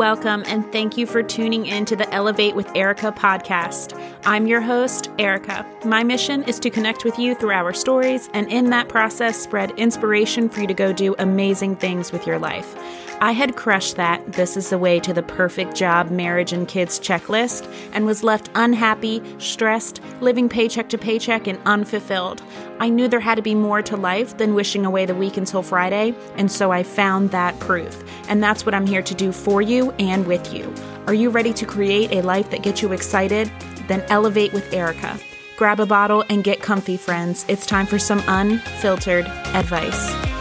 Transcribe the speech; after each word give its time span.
welcome, 0.00 0.42
and 0.46 0.64
thank 0.72 0.96
you 0.96 1.06
for 1.06 1.22
tuning 1.22 1.66
in 1.66 1.84
to 1.84 1.94
the 1.94 2.10
Elevate 2.10 2.54
with 2.54 2.74
Erica 2.74 3.12
podcast. 3.12 3.92
I'm 4.24 4.46
your 4.46 4.62
host, 4.62 5.10
Erica. 5.18 5.66
My 5.84 6.02
mission 6.02 6.42
is 6.44 6.58
to 6.60 6.70
connect 6.70 7.04
with 7.04 7.18
you 7.18 7.34
through 7.34 7.50
our 7.50 7.74
stories, 7.74 8.30
and 8.32 8.50
in 8.50 8.70
that 8.70 8.88
process, 8.88 9.38
spread 9.38 9.72
inspiration 9.72 10.48
for 10.48 10.62
you 10.62 10.66
to 10.68 10.72
go 10.72 10.90
do 10.94 11.14
amazing 11.18 11.76
things 11.76 12.12
with 12.12 12.26
your 12.26 12.38
life. 12.38 12.74
I 13.22 13.32
had 13.32 13.54
crushed 13.54 13.96
that 13.96 14.32
this 14.32 14.56
is 14.56 14.70
the 14.70 14.78
way 14.78 14.98
to 15.00 15.12
the 15.12 15.22
perfect 15.22 15.76
job, 15.76 16.10
marriage, 16.10 16.54
and 16.54 16.66
kids 16.66 16.98
checklist 16.98 17.70
and 17.92 18.06
was 18.06 18.24
left 18.24 18.48
unhappy, 18.54 19.22
stressed, 19.36 20.00
living 20.22 20.48
paycheck 20.48 20.88
to 20.88 20.96
paycheck, 20.96 21.46
and 21.46 21.58
unfulfilled. 21.66 22.42
I 22.78 22.88
knew 22.88 23.08
there 23.08 23.20
had 23.20 23.34
to 23.34 23.42
be 23.42 23.54
more 23.54 23.82
to 23.82 23.94
life 23.94 24.38
than 24.38 24.54
wishing 24.54 24.86
away 24.86 25.04
the 25.04 25.14
week 25.14 25.36
until 25.36 25.62
Friday, 25.62 26.14
and 26.36 26.50
so 26.50 26.72
I 26.72 26.82
found 26.82 27.30
that 27.30 27.58
proof. 27.60 28.02
And 28.26 28.42
that's 28.42 28.64
what 28.64 28.74
I'm 28.74 28.86
here 28.86 29.02
to 29.02 29.14
do 29.14 29.32
for 29.32 29.60
you 29.60 29.90
and 29.98 30.26
with 30.26 30.54
you. 30.54 30.72
Are 31.06 31.14
you 31.14 31.28
ready 31.28 31.52
to 31.52 31.66
create 31.66 32.12
a 32.12 32.22
life 32.22 32.48
that 32.50 32.62
gets 32.62 32.80
you 32.80 32.94
excited? 32.94 33.52
Then 33.86 34.00
elevate 34.08 34.54
with 34.54 34.72
Erica. 34.72 35.18
Grab 35.58 35.78
a 35.78 35.84
bottle 35.84 36.24
and 36.30 36.42
get 36.42 36.62
comfy, 36.62 36.96
friends. 36.96 37.44
It's 37.48 37.66
time 37.66 37.84
for 37.84 37.98
some 37.98 38.22
unfiltered 38.26 39.26
advice. 39.26 40.39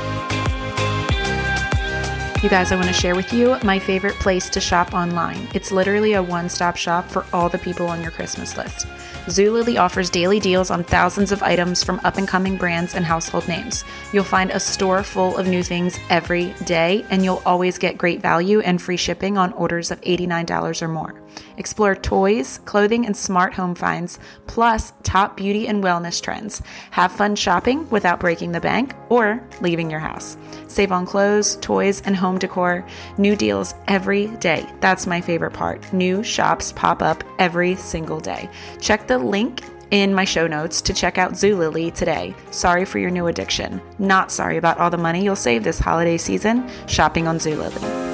You 2.41 2.47
guys, 2.47 2.71
I 2.71 2.77
want 2.77 2.87
to 2.87 2.93
share 2.93 3.17
with 3.17 3.33
you 3.33 3.57
my 3.65 3.79
favorite 3.79 4.15
place 4.15 4.49
to 4.51 4.61
shop 4.61 4.93
online. 4.93 5.49
It's 5.53 5.73
literally 5.73 6.13
a 6.13 6.23
one 6.23 6.47
stop 6.47 6.77
shop 6.77 7.09
for 7.09 7.25
all 7.33 7.49
the 7.49 7.57
people 7.57 7.87
on 7.87 8.01
your 8.01 8.11
Christmas 8.11 8.55
list. 8.55 8.87
Zulily 9.25 9.77
offers 9.77 10.09
daily 10.09 10.39
deals 10.39 10.71
on 10.71 10.85
thousands 10.85 11.33
of 11.33 11.43
items 11.43 11.83
from 11.83 11.99
up 12.05 12.15
and 12.15 12.25
coming 12.25 12.55
brands 12.55 12.95
and 12.95 13.03
household 13.03 13.45
names. 13.49 13.83
You'll 14.13 14.23
find 14.23 14.51
a 14.51 14.59
store 14.61 15.03
full 15.03 15.35
of 15.35 15.47
new 15.47 15.63
things 15.63 15.99
every 16.09 16.53
day, 16.63 17.05
and 17.09 17.25
you'll 17.25 17.43
always 17.45 17.77
get 17.77 17.97
great 17.97 18.21
value 18.21 18.61
and 18.61 18.81
free 18.81 18.95
shipping 18.95 19.37
on 19.37 19.51
orders 19.51 19.91
of 19.91 19.99
$89 19.99 20.81
or 20.81 20.87
more. 20.87 21.21
Explore 21.57 21.95
toys, 21.95 22.59
clothing, 22.65 23.05
and 23.05 23.15
smart 23.15 23.53
home 23.53 23.75
finds, 23.75 24.19
plus 24.47 24.93
top 25.03 25.37
beauty 25.37 25.67
and 25.67 25.83
wellness 25.83 26.21
trends. 26.21 26.61
Have 26.91 27.11
fun 27.11 27.35
shopping 27.35 27.89
without 27.89 28.19
breaking 28.19 28.51
the 28.51 28.61
bank 28.61 28.95
or 29.09 29.41
leaving 29.61 29.89
your 29.89 29.99
house. 29.99 30.37
Save 30.67 30.91
on 30.91 31.05
clothes, 31.05 31.57
toys, 31.57 32.01
and 32.05 32.15
home 32.15 32.37
decor. 32.37 32.85
New 33.17 33.35
deals 33.35 33.73
every 33.87 34.27
day. 34.37 34.67
That's 34.79 35.07
my 35.07 35.21
favorite 35.21 35.53
part. 35.53 35.91
New 35.93 36.23
shops 36.23 36.71
pop 36.73 37.01
up 37.01 37.23
every 37.39 37.75
single 37.75 38.19
day. 38.19 38.49
Check 38.79 39.07
the 39.07 39.17
link 39.17 39.63
in 39.91 40.13
my 40.13 40.23
show 40.23 40.47
notes 40.47 40.81
to 40.81 40.93
check 40.93 41.17
out 41.17 41.33
Zulily 41.33 41.93
today. 41.93 42.35
Sorry 42.51 42.85
for 42.85 42.99
your 42.99 43.09
new 43.09 43.27
addiction. 43.27 43.81
Not 43.97 44.31
sorry 44.31 44.57
about 44.57 44.77
all 44.77 44.89
the 44.89 44.97
money 44.97 45.23
you'll 45.23 45.35
save 45.35 45.63
this 45.63 45.79
holiday 45.79 46.17
season 46.17 46.69
shopping 46.87 47.27
on 47.27 47.37
Zulily. 47.37 48.09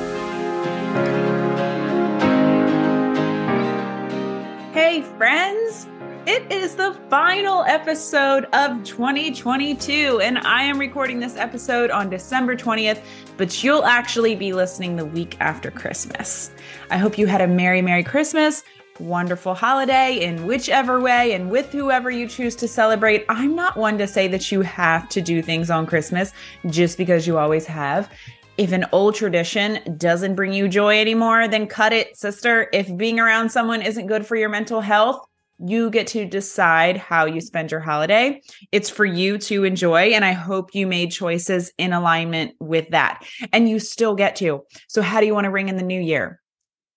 Hey, 4.76 5.04
friends! 5.04 5.88
It 6.28 6.52
is 6.52 6.76
the 6.76 7.00
final 7.10 7.64
episode 7.64 8.44
of 8.52 8.84
2022, 8.84 10.20
and 10.22 10.38
I 10.40 10.64
am 10.64 10.78
recording 10.78 11.18
this 11.18 11.38
episode 11.38 11.92
on 11.92 12.10
December 12.10 12.58
20th, 12.58 13.02
but 13.38 13.64
you'll 13.64 13.86
actually 13.86 14.36
be 14.36 14.52
listening 14.52 14.98
the 14.98 15.06
week 15.06 15.38
after 15.40 15.72
Christmas. 15.72 16.52
I 16.92 16.98
hope 16.98 17.18
you 17.18 17.26
had 17.26 17.40
a 17.40 17.48
Merry, 17.48 17.82
Merry 17.82 18.04
Christmas, 18.04 18.64
wonderful 19.00 19.54
holiday 19.54 20.20
in 20.22 20.46
whichever 20.46 21.00
way 21.00 21.32
and 21.32 21.50
with 21.50 21.72
whoever 21.72 22.12
you 22.12 22.28
choose 22.28 22.54
to 22.58 22.68
celebrate. 22.68 23.24
I'm 23.30 23.56
not 23.56 23.78
one 23.78 23.98
to 24.00 24.08
say 24.08 24.28
that 24.28 24.52
you 24.52 24.60
have 24.60 25.08
to 25.08 25.22
do 25.22 25.42
things 25.42 25.70
on 25.70 25.86
Christmas 25.86 26.34
just 26.66 26.98
because 26.98 27.26
you 27.26 27.38
always 27.38 27.66
have. 27.66 28.12
If 28.58 28.72
an 28.72 28.86
old 28.94 29.16
tradition 29.16 29.98
doesn't 29.98 30.36
bring 30.36 30.54
you 30.54 30.70
joy 30.70 31.02
anymore, 31.02 31.48
then 31.50 31.68
cut 31.68 31.92
it, 31.92 32.16
sister. 32.16 32.70
If 32.72 32.96
being 32.96 33.20
around 33.20 33.50
someone 33.50 33.82
isn't 33.82 34.08
good 34.08 34.26
for 34.26 34.38
your 34.38 34.48
mental 34.48 34.80
health, 34.80 35.26
you 35.60 35.90
get 35.90 36.08
to 36.08 36.26
decide 36.26 36.96
how 36.96 37.26
you 37.26 37.42
spend 37.42 37.72
your 37.72 37.82
holiday. 37.82 38.42
It's 38.72 38.90
for 38.90 39.04
you 39.04 39.38
to 39.40 39.66
enjoy. 39.66 40.14
And 40.14 40.24
I 40.24 40.32
hope 40.32 40.74
you 40.74 40.88
made 40.88 41.12
choices 41.12 41.72
in 41.78 41.92
alignment 41.92 42.56
with 42.60 42.90
that. 42.92 43.26
And 43.52 43.68
you 43.68 43.80
still 43.80 44.16
get 44.16 44.38
to. 44.38 44.64
So, 44.88 45.02
how 45.02 45.20
do 45.20 45.26
you 45.26 45.34
want 45.34 45.46
to 45.46 45.52
ring 45.52 45.68
in 45.68 45.76
the 45.76 45.84
new 45.84 46.02
year? 46.02 46.42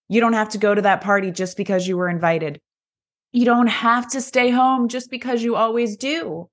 You 0.09 0.21
don't 0.21 0.35
have 0.35 0.51
to 0.51 0.59
go 0.59 0.75
to 0.75 0.83
that 0.83 1.01
party 1.01 1.33
just 1.33 1.57
because 1.57 1.89
you 1.89 1.97
were 1.97 2.09
invited. 2.09 2.61
You 3.33 3.45
don't 3.45 3.67
have 3.67 4.09
to 4.11 4.21
stay 4.21 4.51
home 4.51 4.89
just 4.89 5.11
because 5.11 5.43
you 5.43 5.57
always 5.57 5.97
do. 5.97 6.49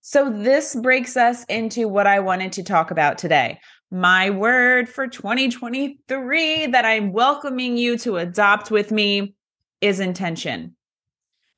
So, 0.00 0.30
this 0.30 0.74
breaks 0.74 1.16
us 1.16 1.44
into 1.44 1.88
what 1.88 2.06
I 2.06 2.20
wanted 2.20 2.52
to 2.52 2.62
talk 2.62 2.90
about 2.90 3.18
today 3.18 3.58
my 3.90 4.30
word 4.30 4.88
for 4.88 5.06
2023 5.06 6.66
that 6.66 6.84
I'm 6.84 7.12
welcoming 7.12 7.76
you 7.76 7.96
to 7.98 8.16
adopt 8.16 8.70
with 8.70 8.90
me 8.90 9.34
is 9.80 10.00
intention. 10.00 10.74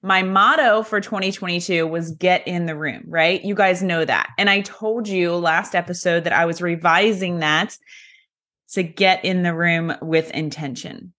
My 0.03 0.23
motto 0.23 0.83
for 0.83 1.01
2022 1.01 1.87
was 1.87 2.13
get 2.13 2.47
in 2.47 2.67
the 2.67 2.77
room, 2.77 3.05
right? 3.07 3.43
You 3.43 3.55
guys 3.55 3.83
know 3.83 4.05
that. 4.05 4.31
And 4.39 4.49
I 4.49 4.61
told 4.61 5.09
you 5.09 5.35
last 5.35 5.75
episode 5.75 6.25
that 6.25 6.33
I 6.33 6.47
was 6.47 6.63
revising 6.63 7.41
that 7.41 7.77
to 8.73 8.83
get 8.83 9.25
in 9.25 9.43
the 9.43 9.55
room 9.55 9.95
with 10.03 10.31
intention. 10.31 11.15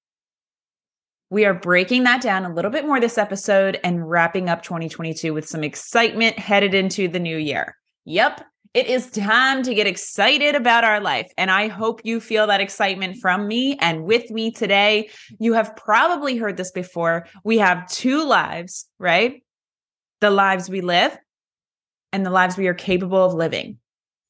We 1.32 1.46
are 1.46 1.54
breaking 1.54 2.04
that 2.04 2.22
down 2.22 2.46
a 2.46 2.54
little 2.54 2.72
bit 2.72 2.86
more 2.86 3.00
this 3.00 3.18
episode 3.18 3.80
and 3.84 4.10
wrapping 4.10 4.50
up 4.50 4.64
2022 4.64 5.34
with 5.34 5.48
some 5.48 5.64
excitement 5.64 6.40
headed 6.40 6.74
into 6.74 7.08
the 7.08 7.20
new 7.20 7.38
year. 7.38 7.76
Yep, 8.06 8.42
it 8.74 8.88
is 8.88 9.10
time 9.10 9.64
to 9.64 9.74
get 9.74 9.88
excited 9.88 10.56
about 10.56 10.84
our 10.84 11.00
life. 11.00 11.32
And 11.38 11.50
I 11.50 11.68
hope 11.68 12.02
you 12.04 12.20
feel 12.20 12.48
that 12.48 12.62
excitement 12.62 13.18
from 13.18 13.48
me 13.48 13.78
and 13.80 14.04
with 14.04 14.30
me 14.30 14.52
today. 14.52 15.10
You 15.40 15.54
have 15.54 15.76
probably 15.76 16.38
heard 16.38 16.56
this 16.56 16.72
before. 16.72 17.26
We 17.44 17.58
have 17.58 17.90
two 17.90 18.24
lives, 18.24 18.88
right? 19.00 19.44
The 20.22 20.30
lives 20.30 20.70
we 20.70 20.82
live 20.82 21.18
and 22.14 22.24
the 22.26 22.30
lives 22.30 22.58
we 22.58 22.68
are 22.68 22.76
capable 22.76 23.26
of 23.26 23.34
living. 23.34 23.80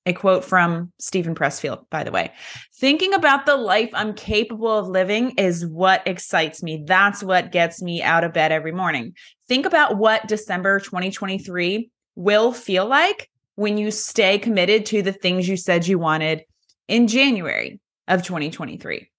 A 0.06 0.14
quote 0.14 0.46
from 0.46 0.94
Steven 1.00 1.36
Pressfield, 1.36 1.84
by 1.90 2.06
the 2.06 2.12
way. 2.12 2.32
Thinking 2.80 3.14
about 3.14 3.46
the 3.46 3.58
life 3.58 3.90
I'm 3.94 4.14
capable 4.14 4.72
of 4.72 4.88
living 4.88 5.32
is 5.32 5.68
what 5.68 6.02
excites 6.08 6.64
me. 6.64 6.84
That's 6.88 7.22
what 7.22 7.52
gets 7.52 7.82
me 7.82 8.02
out 8.02 8.24
of 8.24 8.34
bed 8.34 8.54
every 8.54 8.72
morning. 8.72 9.14
Think 9.50 9.66
about 9.66 9.98
what 9.98 10.28
December 10.28 10.80
2023 10.80 11.92
will 12.16 12.54
feel 12.54 12.88
like 12.88 13.30
when 13.60 13.78
you 13.78 13.92
stay 13.92 14.40
committed 14.40 14.86
to 14.86 15.02
the 15.02 15.12
things 15.12 15.46
you 15.46 15.58
said 15.58 15.86
you 15.86 16.00
wanted 16.00 16.42
in 16.88 17.08
January 17.08 17.78
of 18.08 18.24
2023. 18.24 19.10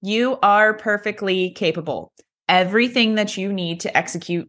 You 0.00 0.38
are 0.40 0.74
perfectly 0.74 1.50
capable. 1.50 2.12
Everything 2.48 3.16
that 3.16 3.36
you 3.36 3.52
need 3.52 3.80
to 3.80 3.96
execute 3.96 4.48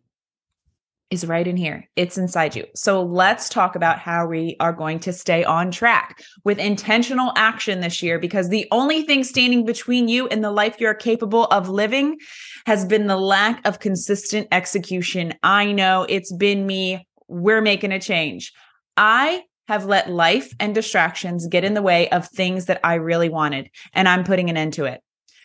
is 1.10 1.26
right 1.26 1.48
in 1.48 1.58
here. 1.58 1.90
It's 1.96 2.16
inside 2.16 2.56
you. 2.56 2.68
So 2.76 3.02
let's 3.02 3.50
talk 3.50 3.76
about 3.76 3.98
how 3.98 4.28
we 4.28 4.56
are 4.60 4.72
going 4.72 5.00
to 5.00 5.12
stay 5.12 5.44
on 5.44 5.72
track 5.72 6.22
with 6.46 6.60
intentional 6.60 7.34
action 7.36 7.82
this 7.82 8.04
year 8.04 8.20
because 8.20 8.50
the 8.50 8.68
only 8.72 9.02
thing 9.02 9.24
standing 9.24 9.66
between 9.66 10.08
you 10.08 10.28
and 10.28 10.44
the 10.44 10.52
life 10.52 10.80
you're 10.80 10.94
capable 10.94 11.46
of 11.46 11.70
living 11.70 12.20
has 12.68 12.86
been 12.86 13.08
the 13.08 13.18
lack 13.18 13.68
of 13.68 13.80
consistent 13.80 14.48
execution. 14.52 15.34
I 15.42 15.72
know 15.72 16.06
it's 16.08 16.32
been 16.32 16.68
me. 16.68 17.08
We're 17.28 17.62
making 17.62 17.92
a 17.92 18.00
change. 18.00 18.54
I 18.98 19.44
have 19.68 19.86
let 19.86 20.10
life 20.10 20.54
and 20.60 20.76
distractions 20.76 21.48
get 21.48 21.64
in 21.64 21.74
the 21.74 21.82
way 21.82 22.10
of 22.10 22.28
things 22.28 22.66
that 22.66 22.80
I 22.84 22.96
really 22.96 23.30
wanted, 23.30 23.70
and 23.94 24.08
I'm 24.08 24.24
putting 24.24 24.50
an 24.50 24.58
end 24.58 24.74
to 24.74 24.86
it. 24.86 25.02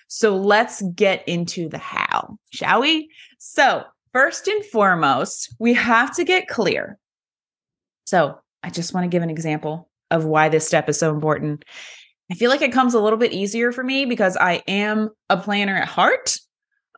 So 0.09 0.36
let's 0.36 0.82
get 0.94 1.26
into 1.28 1.69
the 1.69 1.78
how, 1.78 2.38
shall 2.50 2.81
we? 2.81 3.10
So, 3.38 3.84
first 4.12 4.48
and 4.48 4.64
foremost, 4.64 5.54
we 5.58 5.75
have 5.75 6.14
to 6.16 6.25
get 6.25 6.48
clear. 6.48 6.98
So, 8.06 8.38
I 8.62 8.70
just 8.70 8.93
want 8.93 9.05
to 9.05 9.08
give 9.08 9.23
an 9.23 9.31
example 9.31 9.88
of 10.11 10.25
why 10.25 10.49
this 10.49 10.67
step 10.67 10.88
is 10.88 10.99
so 10.99 11.12
important. 11.12 11.64
I 12.31 12.34
feel 12.34 12.50
like 12.50 12.62
it 12.62 12.73
comes 12.73 12.94
a 12.94 13.00
little 13.00 13.19
bit 13.19 13.32
easier 13.32 13.70
for 13.70 13.84
me 13.84 14.05
because 14.05 14.37
I 14.37 14.62
am 14.67 15.11
a 15.31 15.37
planner 15.37 15.76
at 15.76 15.88
heart 15.88 16.38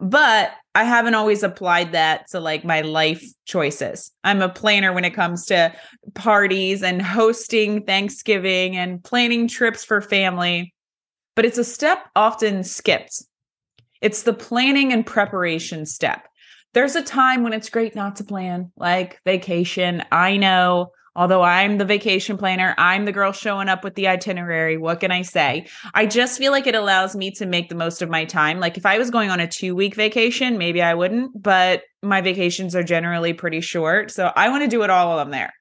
but 0.01 0.51
I 0.75 0.85
haven't 0.85 1.15
always 1.15 1.43
applied 1.43 1.93
that 1.93 2.29
to 2.31 2.41
like 2.41 2.65
my 2.65 2.83
life 2.83 3.25
choices. 3.45 4.13
I'm 4.23 4.41
a 4.41 4.49
planner 4.49 4.93
when 4.93 5.05
it 5.05 5.15
comes 5.15 5.47
to 5.47 5.75
parties 6.15 6.83
and 6.83 7.03
hosting 7.03 7.85
Thanksgiving 7.85 8.77
and 8.77 9.03
planning 9.03 9.49
trips 9.49 9.85
for 9.85 10.01
family, 10.01 10.73
but 11.35 11.45
it's 11.45 11.59
a 11.59 11.65
step 11.65 12.07
often 12.15 12.63
skipped. 12.63 13.23
It's 14.01 14.23
the 14.23 14.33
planning 14.33 14.93
and 14.93 15.05
preparation 15.05 15.87
step. 15.87 16.29
There's 16.73 16.95
a 16.95 17.03
time 17.03 17.43
when 17.43 17.53
it's 17.53 17.69
great 17.69 17.97
not 17.97 18.17
to 18.17 18.25
plan, 18.25 18.71
like 18.77 19.21
vacation. 19.25 20.05
I 20.13 20.37
know 20.37 20.93
Although 21.17 21.43
I'm 21.43 21.79
the 21.79 21.85
vacation 21.85 22.37
planner, 22.37 22.75
I'm 22.79 23.05
the 23.05 23.13
girl 23.13 23.33
showing 23.33 23.69
up 23.69 23.83
with 23.83 23.95
the 23.95 24.07
itinerary. 24.07 24.77
What 24.77 25.01
can 25.01 25.11
I 25.11 25.23
say? 25.23 25.67
I 25.93 26.07
just 26.07 26.39
feel 26.39 26.53
like 26.53 26.67
it 26.67 26.77
allows 26.77 27.17
me 27.17 27.33
to 27.33 27.47
make 27.47 27.69
the 27.69 27.75
most 27.75 28.01
of 28.01 28.09
my 28.09 28.25
time. 28.25 28.61
Like 28.61 28.77
if 28.77 28.87
I 28.87 28.99
was 28.99 29.11
going 29.11 29.31
on 29.31 29.41
a 29.41 29.49
two 29.49 29.75
week 29.75 29.97
vacation, 29.97 30.57
maybe 30.57 30.81
I 30.81 30.95
wouldn't, 30.95 31.43
but 31.43 31.83
my 32.03 32.21
vacations 32.21 32.77
are 32.77 32.85
generally 32.85 33.33
pretty 33.33 33.61
short. 33.61 34.11
So 34.13 34.31
I 34.37 34.49
want 34.51 34.63
to 34.63 34.69
do 34.69 34.83
it 34.83 34.91
all 34.91 35.09
while 35.09 35.19
I'm 35.19 35.31
there. 35.31 35.53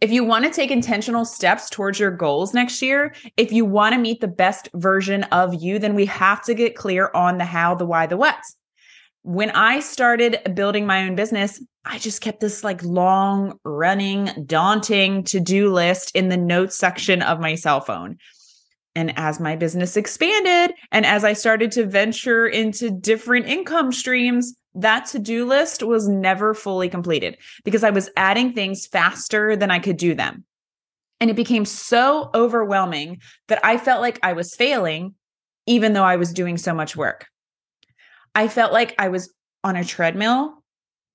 If 0.00 0.10
you 0.10 0.24
want 0.24 0.44
to 0.44 0.50
take 0.50 0.70
intentional 0.70 1.24
steps 1.24 1.70
towards 1.70 1.98
your 1.98 2.10
goals 2.10 2.52
next 2.52 2.82
year, 2.82 3.14
if 3.36 3.50
you 3.50 3.64
want 3.64 3.94
to 3.94 4.00
meet 4.00 4.20
the 4.20 4.28
best 4.28 4.68
version 4.74 5.22
of 5.24 5.54
you, 5.54 5.78
then 5.78 5.94
we 5.94 6.04
have 6.06 6.44
to 6.44 6.54
get 6.54 6.76
clear 6.76 7.10
on 7.14 7.38
the 7.38 7.46
how, 7.46 7.74
the 7.74 7.86
why, 7.86 8.06
the 8.06 8.16
what. 8.16 8.36
When 9.22 9.50
I 9.50 9.80
started 9.80 10.38
building 10.54 10.86
my 10.86 11.06
own 11.06 11.14
business, 11.14 11.62
I 11.88 11.98
just 11.98 12.20
kept 12.20 12.40
this 12.40 12.64
like 12.64 12.82
long 12.82 13.58
running, 13.64 14.28
daunting 14.44 15.22
to 15.24 15.38
do 15.38 15.72
list 15.72 16.10
in 16.14 16.28
the 16.28 16.36
notes 16.36 16.76
section 16.76 17.22
of 17.22 17.40
my 17.40 17.54
cell 17.54 17.80
phone. 17.80 18.18
And 18.96 19.16
as 19.16 19.38
my 19.38 19.56
business 19.56 19.96
expanded 19.96 20.74
and 20.90 21.06
as 21.06 21.22
I 21.22 21.34
started 21.34 21.70
to 21.72 21.86
venture 21.86 22.46
into 22.46 22.90
different 22.90 23.46
income 23.46 23.92
streams, 23.92 24.54
that 24.74 25.06
to 25.06 25.18
do 25.18 25.46
list 25.46 25.82
was 25.82 26.08
never 26.08 26.54
fully 26.54 26.88
completed 26.88 27.38
because 27.64 27.84
I 27.84 27.90
was 27.90 28.10
adding 28.16 28.52
things 28.52 28.86
faster 28.86 29.54
than 29.54 29.70
I 29.70 29.78
could 29.78 29.96
do 29.96 30.14
them. 30.14 30.44
And 31.20 31.30
it 31.30 31.36
became 31.36 31.64
so 31.64 32.30
overwhelming 32.34 33.20
that 33.48 33.64
I 33.64 33.78
felt 33.78 34.02
like 34.02 34.18
I 34.22 34.32
was 34.32 34.54
failing, 34.54 35.14
even 35.66 35.92
though 35.92 36.04
I 36.04 36.16
was 36.16 36.32
doing 36.32 36.58
so 36.58 36.74
much 36.74 36.96
work. 36.96 37.26
I 38.34 38.48
felt 38.48 38.72
like 38.72 38.94
I 38.98 39.08
was 39.08 39.32
on 39.64 39.76
a 39.76 39.84
treadmill 39.84 40.55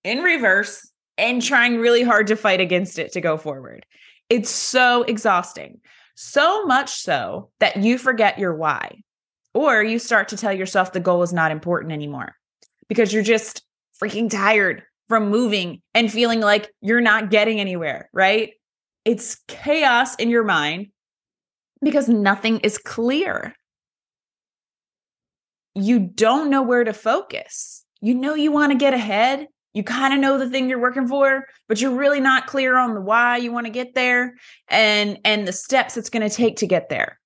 in 0.03 0.19
reverse 0.19 0.89
and 1.18 1.42
trying 1.42 1.80
really 1.80 2.03
hard 2.03 2.27
to 2.27 2.36
fight 2.36 2.59
against 2.59 2.98
it 3.00 3.12
to 3.13 3.21
go 3.21 3.38
forward. 3.38 3.86
It's 4.30 4.50
so 4.50 5.03
exhausting. 5.03 5.80
So 6.15 6.65
much 6.65 7.01
so 7.01 7.50
that 7.59 7.77
you 7.77 7.98
forget 7.98 8.39
your 8.39 8.53
why, 8.53 9.01
or 9.53 9.83
you 9.83 10.00
start 10.00 10.30
to 10.30 10.38
tell 10.38 10.53
yourself 10.53 10.94
the 10.94 11.00
goal 11.00 11.24
is 11.24 11.33
not 11.33 11.51
important 11.51 11.94
anymore 11.94 12.36
because 12.88 13.12
you're 13.12 13.24
just 13.24 13.63
freaking 14.01 14.30
tired 14.30 14.83
from 15.09 15.30
moving 15.30 15.81
and 15.94 16.12
feeling 16.12 16.39
like 16.39 16.71
you're 16.81 17.01
not 17.01 17.30
getting 17.30 17.59
anywhere, 17.59 18.09
right? 18.13 18.53
It's 19.03 19.38
chaos 19.48 20.15
in 20.15 20.30
your 20.30 20.44
mind 20.44 20.88
because 21.81 22.07
nothing 22.07 22.59
is 22.59 22.77
clear. 22.77 23.56
You 25.75 26.00
don't 26.00 26.50
know 26.50 26.62
where 26.62 26.83
to 26.83 26.94
focus. 26.94 27.83
You 28.01 28.13
know 28.13 28.36
you 28.36 28.51
want 28.51 28.71
to 28.71 28.77
get 28.77 28.94
ahead. 28.94 29.48
You 29.73 29.83
kind 29.83 30.13
of 30.13 30.19
know 30.19 30.38
the 30.38 30.50
thing 30.50 30.69
you're 30.69 30.81
working 30.81 31.07
for, 31.07 31.45
but 31.69 31.79
you're 31.79 31.95
really 31.95 32.19
not 32.19 32.47
clear 32.47 32.77
on 32.77 32.94
the 32.94 33.01
why 33.01 33.38
you 33.38 33.51
want 33.51 33.68
to 33.68 33.71
get 33.71 33.95
there 33.95 34.35
and 34.68 35.18
and 35.23 35.47
the 35.47 35.53
steps 35.53 35.95
it's 35.95 36.09
going 36.09 36.27
to 36.27 36.35
take 36.35 36.57
to 36.57 36.68
get 36.68 36.89
there. 36.89 37.19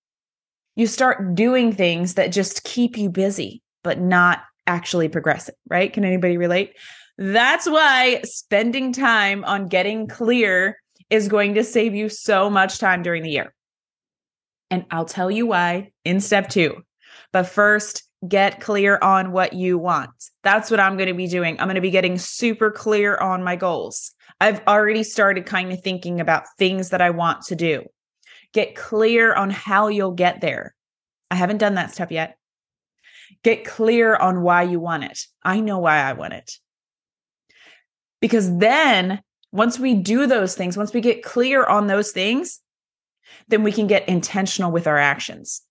You 0.76 0.88
start 0.88 1.36
doing 1.36 1.74
things 1.74 2.16
that 2.16 2.32
just 2.32 2.64
keep 2.64 2.98
you 2.98 3.10
busy, 3.10 3.64
but 3.84 4.00
not 4.00 4.44
actually 4.68 5.10
progressing, 5.10 5.56
right? 5.70 5.92
Can 5.92 6.06
anybody 6.06 6.38
relate? 6.38 6.74
That's 7.18 7.68
why 7.68 8.22
spending 8.24 8.92
time 8.92 9.44
on 9.46 9.68
getting 9.68 10.08
clear 10.08 10.78
is 11.10 11.28
going 11.28 11.54
to 11.56 11.64
save 11.64 11.96
you 11.96 12.10
so 12.10 12.50
much 12.50 12.78
time 12.78 13.04
during 13.04 13.24
the 13.24 13.32
year. 13.32 13.54
And 14.70 14.86
I'll 14.92 15.06
tell 15.06 15.32
you 15.32 15.48
why 15.48 15.92
in 16.04 16.20
step 16.20 16.50
two. 16.50 16.84
But 17.32 17.48
first, 17.48 18.04
get 18.28 18.62
clear 18.62 18.98
on 19.02 19.32
what 19.32 19.54
you 19.54 19.78
want. 19.78 20.12
That's 20.44 20.72
what 20.72 20.80
I'm 20.80 20.98
going 20.98 21.10
to 21.10 21.14
be 21.14 21.28
doing. 21.28 21.60
I'm 21.60 21.68
going 21.68 21.76
to 21.76 21.82
be 21.82 21.92
getting 21.92 22.18
super 22.18 22.72
clear 22.72 23.18
on 23.18 23.44
my 23.44 23.56
goals. 23.56 24.12
I've 24.40 24.62
already 24.68 25.04
started 25.04 25.46
kind 25.46 25.72
of 25.72 25.82
thinking 25.82 26.20
about 26.20 26.44
things 26.58 26.90
that 26.90 27.02
I 27.02 27.10
want 27.10 27.44
to 27.44 27.56
do. 27.56 27.86
Get 28.54 28.76
clear 28.76 29.34
on 29.34 29.50
how 29.50 29.88
you'll 29.88 30.12
get 30.12 30.42
there. 30.42 30.76
I 31.32 31.36
haven't 31.36 31.58
done 31.58 31.76
that 31.76 31.94
step 31.94 32.12
yet. 32.12 32.38
Get 33.44 33.66
clear 33.66 34.16
on 34.16 34.42
why 34.42 34.64
you 34.64 34.80
want 34.80 35.04
it. 35.04 35.26
I 35.44 35.60
know 35.60 35.80
why 35.80 35.98
I 35.98 36.14
want 36.14 36.34
it. 36.34 36.60
Because 38.22 38.58
then, 38.58 39.22
once 39.52 39.80
we 39.80 39.94
do 39.94 40.26
those 40.26 40.56
things, 40.56 40.78
once 40.78 40.94
we 40.94 41.02
get 41.02 41.24
clear 41.24 41.66
on 41.66 41.88
those 41.88 42.12
things, 42.12 42.62
then 43.48 43.64
we 43.64 43.72
can 43.72 43.88
get 43.88 44.08
intentional 44.08 44.72
with 44.72 44.88
our 44.88 44.98
actions. 44.98 45.62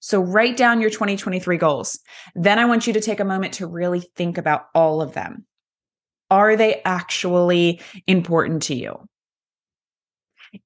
So, 0.00 0.20
write 0.20 0.56
down 0.56 0.80
your 0.80 0.90
2023 0.90 1.56
goals. 1.58 1.98
Then, 2.34 2.58
I 2.58 2.64
want 2.64 2.86
you 2.86 2.92
to 2.94 3.00
take 3.00 3.20
a 3.20 3.24
moment 3.24 3.54
to 3.54 3.66
really 3.66 4.00
think 4.16 4.38
about 4.38 4.66
all 4.74 5.02
of 5.02 5.12
them. 5.12 5.46
Are 6.30 6.56
they 6.56 6.82
actually 6.84 7.80
important 8.06 8.62
to 8.64 8.74
you? 8.74 9.08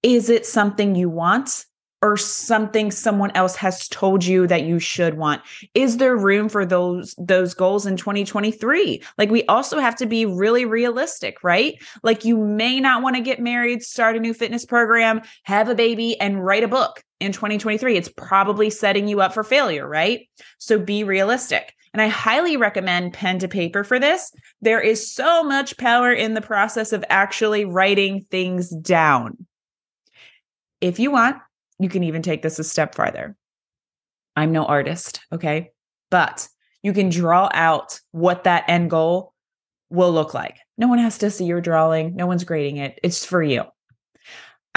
Is 0.03 0.31
it 0.31 0.47
something 0.47 0.95
you 0.95 1.09
want? 1.11 1.65
Or 2.05 2.19
something 2.19 2.91
someone 2.91 3.31
else 3.35 3.57
has 3.57 3.89
told 3.89 4.27
you 4.27 4.47
that 4.47 4.65
you 4.65 4.79
should 4.79 5.15
want? 5.15 5.41
Is 5.73 5.97
there 5.97 6.15
room 6.15 6.51
for 6.51 6.67
those 6.67 7.15
those 7.17 7.55
goals 7.55 7.87
in 7.87 7.97
2023 7.97 9.03
like 9.17 9.31
we 9.31 9.43
also 9.47 9.79
have 9.79 9.97
to 9.97 10.07
be 10.07 10.27
really 10.27 10.67
realistic 10.67 11.43
right? 11.43 11.83
Like 12.03 12.27
you 12.27 12.37
may 12.37 12.79
not 12.79 13.03
want 13.03 13.17
to 13.17 13.23
get 13.23 13.41
married 13.41 13.83
start 13.83 14.17
a 14.17 14.21
new 14.21 14.35
fitness 14.35 14.67
program 14.67 15.23
have 15.45 15.71
a 15.71 15.75
baby 15.75 16.21
and 16.21 16.45
write 16.45 16.63
a 16.63 16.69
book 16.69 17.03
in 17.21 17.33
2023 17.33 17.97
it's 17.97 18.11
probably 18.15 18.69
setting 18.69 19.09
you 19.09 19.23
up 19.23 19.33
for 19.33 19.43
failure 19.43 19.89
right? 19.89 20.29
So 20.59 20.79
be 20.79 21.05
realistic. 21.05 21.73
And 21.95 22.03
I 22.03 22.09
highly 22.09 22.59
recommend 22.59 23.15
pen 23.15 23.39
to 23.39 23.49
paper 23.49 23.83
for 23.83 23.99
this. 23.99 24.31
There 24.61 24.81
is 24.81 25.11
so 25.11 25.43
much 25.43 25.79
power 25.79 26.13
in 26.13 26.35
the 26.35 26.43
process 26.43 26.93
of 26.93 27.03
actually 27.09 27.65
writing 27.65 28.27
things 28.31 28.69
down. 28.69 29.47
If 30.83 30.99
you 30.99 31.13
want, 31.13 31.37
you 31.79 31.89
can 31.89 32.05
even 32.05 32.23
take 32.23 32.43
this 32.43 32.59
a 32.59 32.65
step 32.65 32.95
farther. 32.95 33.37
I'm 34.37 34.53
no 34.53 34.65
artist, 34.65 35.21
okay? 35.33 35.71
But 36.11 36.49
you 36.83 36.93
can 36.93 37.09
draw 37.09 37.49
out 37.53 38.01
what 38.13 38.45
that 38.45 38.65
end 38.69 38.91
goal 38.91 39.33
will 39.91 40.13
look 40.13 40.35
like. 40.35 40.59
No 40.77 40.89
one 40.89 40.99
has 40.99 41.19
to 41.19 41.31
see 41.31 41.45
your 41.45 41.61
drawing, 41.61 42.17
no 42.17 42.27
one's 42.27 42.45
grading 42.45 42.79
it. 42.79 42.99
It's 43.03 43.25
for 43.25 43.43
you. 43.43 43.65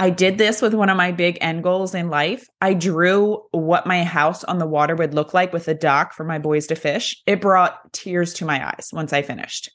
I 0.00 0.10
did 0.10 0.38
this 0.38 0.62
with 0.62 0.74
one 0.74 0.90
of 0.90 0.96
my 0.96 1.10
big 1.10 1.38
end 1.40 1.64
goals 1.64 1.92
in 1.92 2.08
life. 2.08 2.46
I 2.60 2.74
drew 2.74 3.42
what 3.50 3.86
my 3.86 4.04
house 4.04 4.44
on 4.44 4.58
the 4.58 4.66
water 4.66 4.94
would 4.94 5.12
look 5.12 5.34
like 5.34 5.52
with 5.52 5.66
a 5.66 5.74
dock 5.74 6.14
for 6.14 6.22
my 6.22 6.38
boys 6.38 6.68
to 6.68 6.76
fish. 6.76 7.20
It 7.26 7.40
brought 7.40 7.92
tears 7.92 8.32
to 8.34 8.44
my 8.44 8.64
eyes 8.64 8.90
once 8.92 9.12
I 9.12 9.22
finished. 9.22 9.72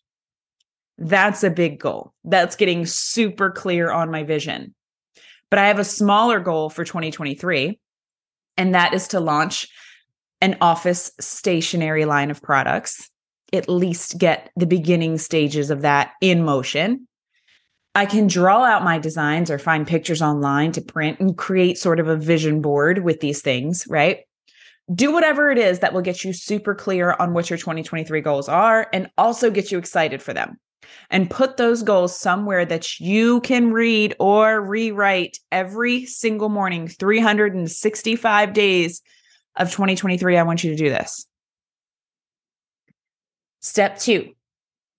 That's 0.97 1.43
a 1.43 1.49
big 1.49 1.79
goal. 1.79 2.13
That's 2.23 2.55
getting 2.55 2.85
super 2.85 3.51
clear 3.51 3.91
on 3.91 4.11
my 4.11 4.23
vision. 4.23 4.73
But 5.53 5.59
I 5.59 5.67
have 5.67 5.77
a 5.77 5.83
smaller 5.83 6.39
goal 6.39 6.71
for 6.71 6.83
2023, 6.83 7.79
and 8.57 8.73
that 8.73 8.95
is 8.95 9.09
to 9.09 9.19
launch 9.19 9.67
an 10.41 10.57
office 10.61 11.11
stationery 11.19 12.05
line 12.05 12.31
of 12.31 12.41
products, 12.41 13.07
at 13.53 13.69
least 13.69 14.17
get 14.17 14.49
the 14.55 14.65
beginning 14.65 15.19
stages 15.19 15.69
of 15.69 15.81
that 15.81 16.13
in 16.21 16.43
motion. 16.43 17.07
I 17.93 18.07
can 18.07 18.25
draw 18.25 18.63
out 18.63 18.83
my 18.83 18.97
designs 18.97 19.51
or 19.51 19.59
find 19.59 19.85
pictures 19.85 20.23
online 20.23 20.71
to 20.71 20.81
print 20.81 21.19
and 21.19 21.37
create 21.37 21.77
sort 21.77 21.99
of 21.99 22.07
a 22.07 22.17
vision 22.17 22.59
board 22.59 23.03
with 23.03 23.19
these 23.19 23.43
things, 23.43 23.85
right? 23.87 24.21
Do 24.91 25.11
whatever 25.11 25.51
it 25.51 25.59
is 25.59 25.81
that 25.81 25.93
will 25.93 26.01
get 26.01 26.23
you 26.23 26.33
super 26.33 26.73
clear 26.73 27.15
on 27.19 27.35
what 27.35 27.51
your 27.51 27.57
2023 27.59 28.21
goals 28.21 28.49
are 28.49 28.89
and 28.91 29.07
also 29.19 29.51
get 29.51 29.71
you 29.71 29.77
excited 29.77 30.19
for 30.19 30.33
them 30.33 30.57
and 31.09 31.29
put 31.29 31.57
those 31.57 31.83
goals 31.83 32.17
somewhere 32.17 32.65
that 32.65 32.99
you 32.99 33.41
can 33.41 33.71
read 33.71 34.15
or 34.19 34.61
rewrite 34.61 35.39
every 35.51 36.05
single 36.05 36.49
morning, 36.49 36.87
365 36.87 38.53
days 38.53 39.01
of 39.55 39.71
2023. 39.71 40.37
I 40.37 40.43
want 40.43 40.63
you 40.63 40.71
to 40.71 40.77
do 40.77 40.89
this. 40.89 41.25
Step 43.59 43.97
two 43.97 44.33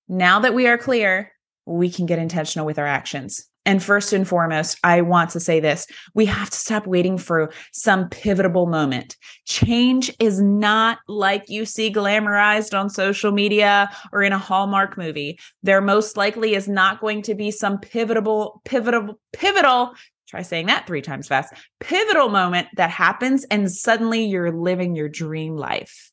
now 0.09 0.41
that 0.41 0.55
we 0.55 0.67
are 0.67 0.79
clear, 0.79 1.33
we 1.67 1.91
can 1.91 2.07
get 2.07 2.19
intentional 2.19 2.67
with 2.67 2.79
our 2.79 2.87
actions. 2.87 3.47
And 3.67 3.83
first 3.83 4.13
and 4.13 4.29
foremost, 4.29 4.79
I 4.85 5.01
want 5.01 5.31
to 5.31 5.41
say 5.41 5.59
this 5.61 5.87
we 6.15 6.27
have 6.27 6.51
to 6.51 6.57
stop 6.57 6.87
waiting 6.87 7.17
for 7.17 7.53
some 7.73 8.09
pivotal 8.09 8.67
moment. 8.67 9.17
Change 9.47 10.11
is 10.21 10.41
not 10.41 10.99
like 11.09 11.49
you 11.49 11.65
see 11.65 11.93
glamorized 11.93 12.79
on 12.79 12.91
social 12.91 13.33
media 13.33 13.91
or 14.13 14.23
in 14.23 14.33
a 14.33 14.39
Hallmark 14.39 14.99
movie. 14.99 15.39
There 15.63 15.81
most 15.81 16.17
likely 16.17 16.55
is 16.55 16.69
not 16.69 17.01
going 17.01 17.23
to 17.23 17.35
be 17.35 17.51
some 17.51 17.79
pivotal, 17.79 18.61
pivotal, 18.65 19.19
pivotal. 19.33 19.95
Try 20.29 20.43
saying 20.43 20.67
that 20.67 20.87
three 20.87 21.03
times 21.03 21.29
fast. 21.29 21.55
Pivotal 21.81 22.29
moment 22.29 22.69
that 22.77 22.91
happens, 22.91 23.45
and 23.45 23.71
suddenly 23.71 24.25
you're 24.25 24.53
living 24.53 24.97
your 24.97 25.09
dream 25.09 25.57
life. 25.57 26.11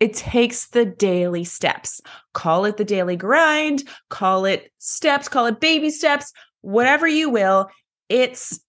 It 0.00 0.14
takes 0.14 0.68
the 0.68 0.84
daily 0.84 1.44
steps. 1.44 2.00
Call 2.34 2.64
it 2.64 2.76
the 2.76 2.84
daily 2.84 3.16
grind, 3.16 3.84
call 4.10 4.44
it 4.44 4.72
steps, 4.78 5.28
call 5.28 5.46
it 5.46 5.60
baby 5.60 5.90
steps, 5.90 6.32
whatever 6.62 7.06
you 7.06 7.30
will, 7.30 7.68
it's 8.08 8.60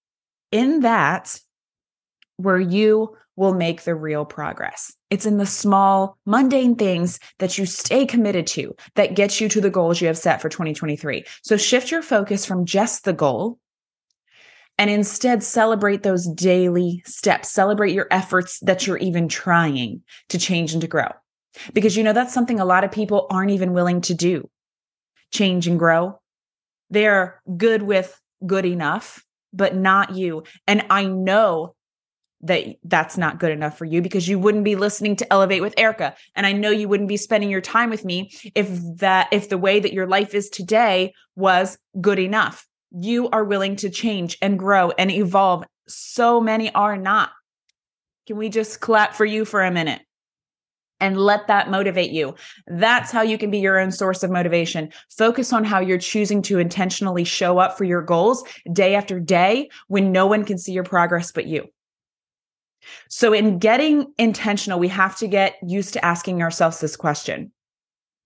in 0.51 0.81
that 0.81 1.39
where 2.38 2.59
you 2.59 3.15
will 3.35 3.53
make 3.53 3.83
the 3.83 3.95
real 3.95 4.25
progress. 4.25 4.93
It's 5.09 5.25
in 5.25 5.38
the 5.38 5.45
small, 5.45 6.17
mundane 6.25 6.75
things 6.75 7.19
that 7.39 7.57
you 7.57 7.65
stay 7.65 8.05
committed 8.05 8.45
to 8.47 8.75
that 8.95 9.15
gets 9.15 9.41
you 9.41 9.50
to 9.50 9.62
the 9.62 9.69
goals 9.69 10.01
you 10.01 10.07
have 10.07 10.17
set 10.17 10.41
for 10.41 10.50
2023. 10.50 11.23
So 11.43 11.57
shift 11.57 11.89
your 11.89 12.01
focus 12.01 12.45
from 12.45 12.65
just 12.65 13.05
the 13.05 13.13
goal 13.13 13.57
and 14.77 14.89
instead 14.89 15.43
celebrate 15.43 16.03
those 16.03 16.27
daily 16.27 17.01
steps. 17.05 17.50
Celebrate 17.50 17.93
your 17.93 18.07
efforts 18.12 18.59
that 18.59 18.85
you're 18.85 18.97
even 18.97 19.27
trying 19.27 20.01
to 20.29 20.38
change 20.38 20.73
and 20.73 20.81
to 20.81 20.88
grow. 20.88 21.09
Because 21.73 21.95
you 21.95 22.03
know, 22.03 22.13
that's 22.13 22.33
something 22.33 22.59
a 22.59 22.65
lot 22.65 22.83
of 22.83 22.91
people 22.91 23.27
aren't 23.29 23.51
even 23.51 23.73
willing 23.73 24.01
to 24.01 24.13
do 24.13 24.50
change 25.31 25.67
and 25.67 25.79
grow 25.79 26.19
they're 26.89 27.41
good 27.57 27.81
with 27.81 28.19
good 28.45 28.65
enough, 28.65 29.23
but 29.51 29.75
not 29.75 30.15
you. 30.15 30.43
And 30.67 30.85
I 30.89 31.05
know 31.05 31.75
that 32.43 32.75
that's 32.83 33.17
not 33.17 33.39
good 33.39 33.51
enough 33.51 33.77
for 33.77 33.85
you 33.85 34.01
because 34.01 34.27
you 34.27 34.37
wouldn't 34.37 34.65
be 34.65 34.75
listening 34.75 35.15
to 35.15 35.33
elevate 35.33 35.61
with 35.61 35.73
erica. 35.77 36.13
And 36.35 36.45
i 36.45 36.51
know 36.51 36.69
you 36.69 36.89
wouldn't 36.89 37.09
be 37.09 37.17
spending 37.17 37.49
your 37.49 37.61
time 37.61 37.89
with 37.89 38.03
me 38.03 38.31
if 38.53 38.67
that 38.97 39.29
if 39.31 39.49
the 39.49 39.57
way 39.57 39.79
that 39.79 39.93
your 39.93 40.07
life 40.07 40.33
is 40.33 40.49
today 40.49 41.13
was 41.35 41.77
good 41.99 42.19
enough. 42.19 42.67
You 42.91 43.29
are 43.29 43.43
willing 43.43 43.77
to 43.77 43.89
change 43.89 44.37
and 44.41 44.59
grow 44.59 44.91
and 44.91 45.09
evolve. 45.09 45.63
So 45.87 46.39
many 46.39 46.71
are 46.73 46.97
not. 46.97 47.31
Can 48.27 48.37
we 48.37 48.49
just 48.49 48.79
clap 48.79 49.15
for 49.15 49.25
you 49.25 49.45
for 49.45 49.63
a 49.63 49.71
minute 49.71 50.01
and 51.03 51.17
let 51.17 51.48
that 51.48 51.69
motivate 51.69 52.12
you. 52.12 52.33
That's 52.67 53.12
how 53.12 53.22
you 53.22 53.38
can 53.38 53.51
be 53.51 53.60
your 53.60 53.77
own 53.77 53.91
source 53.91 54.24
of 54.24 54.31
motivation. 54.31 54.89
Focus 55.17 55.51
on 55.51 55.65
how 55.65 55.81
you're 55.81 55.98
choosing 55.98 56.41
to 56.43 56.60
intentionally 56.60 57.25
show 57.25 57.60
up 57.60 57.77
for 57.77 57.83
your 57.83 58.01
goals 58.01 58.41
day 58.72 58.95
after 58.95 59.19
day 59.19 59.69
when 59.89 60.13
no 60.13 60.25
one 60.25 60.45
can 60.45 60.57
see 60.57 60.72
your 60.72 60.86
progress 60.86 61.29
but 61.33 61.45
you. 61.45 61.67
So, 63.10 63.33
in 63.33 63.60
getting 63.60 64.13
intentional, 64.17 64.79
we 64.79 64.88
have 64.88 65.17
to 65.17 65.27
get 65.27 65.55
used 65.65 65.91
to 65.93 66.05
asking 66.05 66.41
ourselves 66.41 66.79
this 66.79 66.95
question 66.95 67.51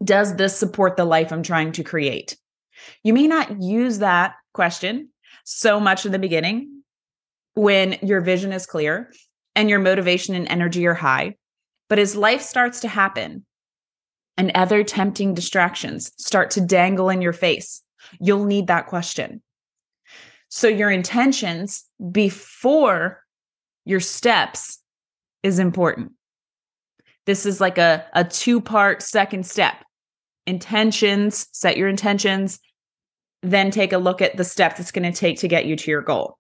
Does 0.04 0.36
this 0.36 0.56
support 0.56 0.98
the 0.98 1.06
life 1.06 1.32
I'm 1.32 1.44
trying 1.44 1.72
to 1.74 1.84
create? 1.84 2.38
You 3.04 3.14
may 3.14 3.26
not 3.26 3.60
use 3.60 4.00
that 4.00 4.36
question 4.54 5.10
so 5.46 5.80
much 5.80 6.06
in 6.06 6.12
the 6.12 6.20
beginning 6.20 6.84
when 7.56 7.98
your 8.04 8.22
vision 8.22 8.54
is 8.54 8.68
clear 8.68 9.12
and 9.56 9.68
your 9.68 9.80
motivation 9.80 10.36
and 10.36 10.48
energy 10.48 10.86
are 10.86 10.94
high. 10.94 11.36
But 11.90 12.00
as 12.00 12.16
life 12.16 12.42
starts 12.42 12.82
to 12.82 12.88
happen 12.88 13.46
and 14.38 14.52
other 14.54 14.84
tempting 14.84 15.34
distractions 15.34 16.12
start 16.18 16.52
to 16.52 16.62
dangle 16.62 17.10
in 17.10 17.22
your 17.22 17.34
face, 17.34 17.82
you'll 18.20 18.46
need 18.46 18.68
that 18.68 18.88
question. 18.88 19.42
So, 20.50 20.68
your 20.68 20.90
intentions 20.90 21.84
before 22.12 23.24
your 23.86 24.00
steps 24.00 24.80
is 25.44 25.60
important. 25.60 26.14
This 27.26 27.46
is 27.46 27.60
like 27.60 27.78
a, 27.78 28.06
a 28.14 28.24
two 28.24 28.62
part 28.62 29.02
second 29.02 29.46
step 29.46 29.84
intentions, 30.46 31.48
set 31.52 31.76
your 31.76 31.90
intentions, 31.90 32.60
then 33.44 33.70
take 33.70 33.94
a 33.94 33.98
look 33.98 34.22
at 34.22 34.38
the 34.38 34.44
step 34.44 34.78
that's 34.78 34.92
going 34.92 35.12
to 35.12 35.18
take 35.18 35.40
to 35.40 35.48
get 35.48 35.66
you 35.66 35.76
to 35.76 35.92
your 35.92 36.02
goal. 36.02 36.38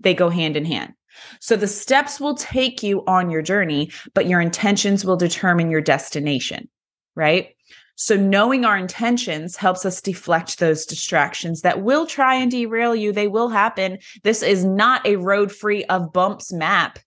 They 0.00 0.14
go 0.14 0.30
hand 0.30 0.56
in 0.56 0.64
hand. 0.64 0.94
So 1.40 1.56
the 1.56 1.66
steps 1.66 2.20
will 2.20 2.34
take 2.34 2.82
you 2.82 3.04
on 3.06 3.30
your 3.30 3.42
journey, 3.42 3.90
but 4.14 4.26
your 4.26 4.40
intentions 4.40 5.04
will 5.04 5.16
determine 5.16 5.70
your 5.70 5.80
destination, 5.80 6.68
right? 7.14 7.50
So 7.96 8.14
knowing 8.14 8.66
our 8.66 8.76
intentions 8.76 9.56
helps 9.56 9.86
us 9.86 10.02
deflect 10.02 10.58
those 10.58 10.84
distractions 10.84 11.62
that 11.62 11.82
will 11.82 12.06
try 12.06 12.34
and 12.34 12.50
derail 12.50 12.94
you. 12.94 13.10
They 13.10 13.26
will 13.26 13.48
happen. 13.48 13.98
This 14.22 14.42
is 14.42 14.64
not 14.64 15.06
a 15.06 15.16
road 15.16 15.50
free 15.50 15.84
of 15.84 16.12
bumps 16.12 16.52
map, 16.52 16.98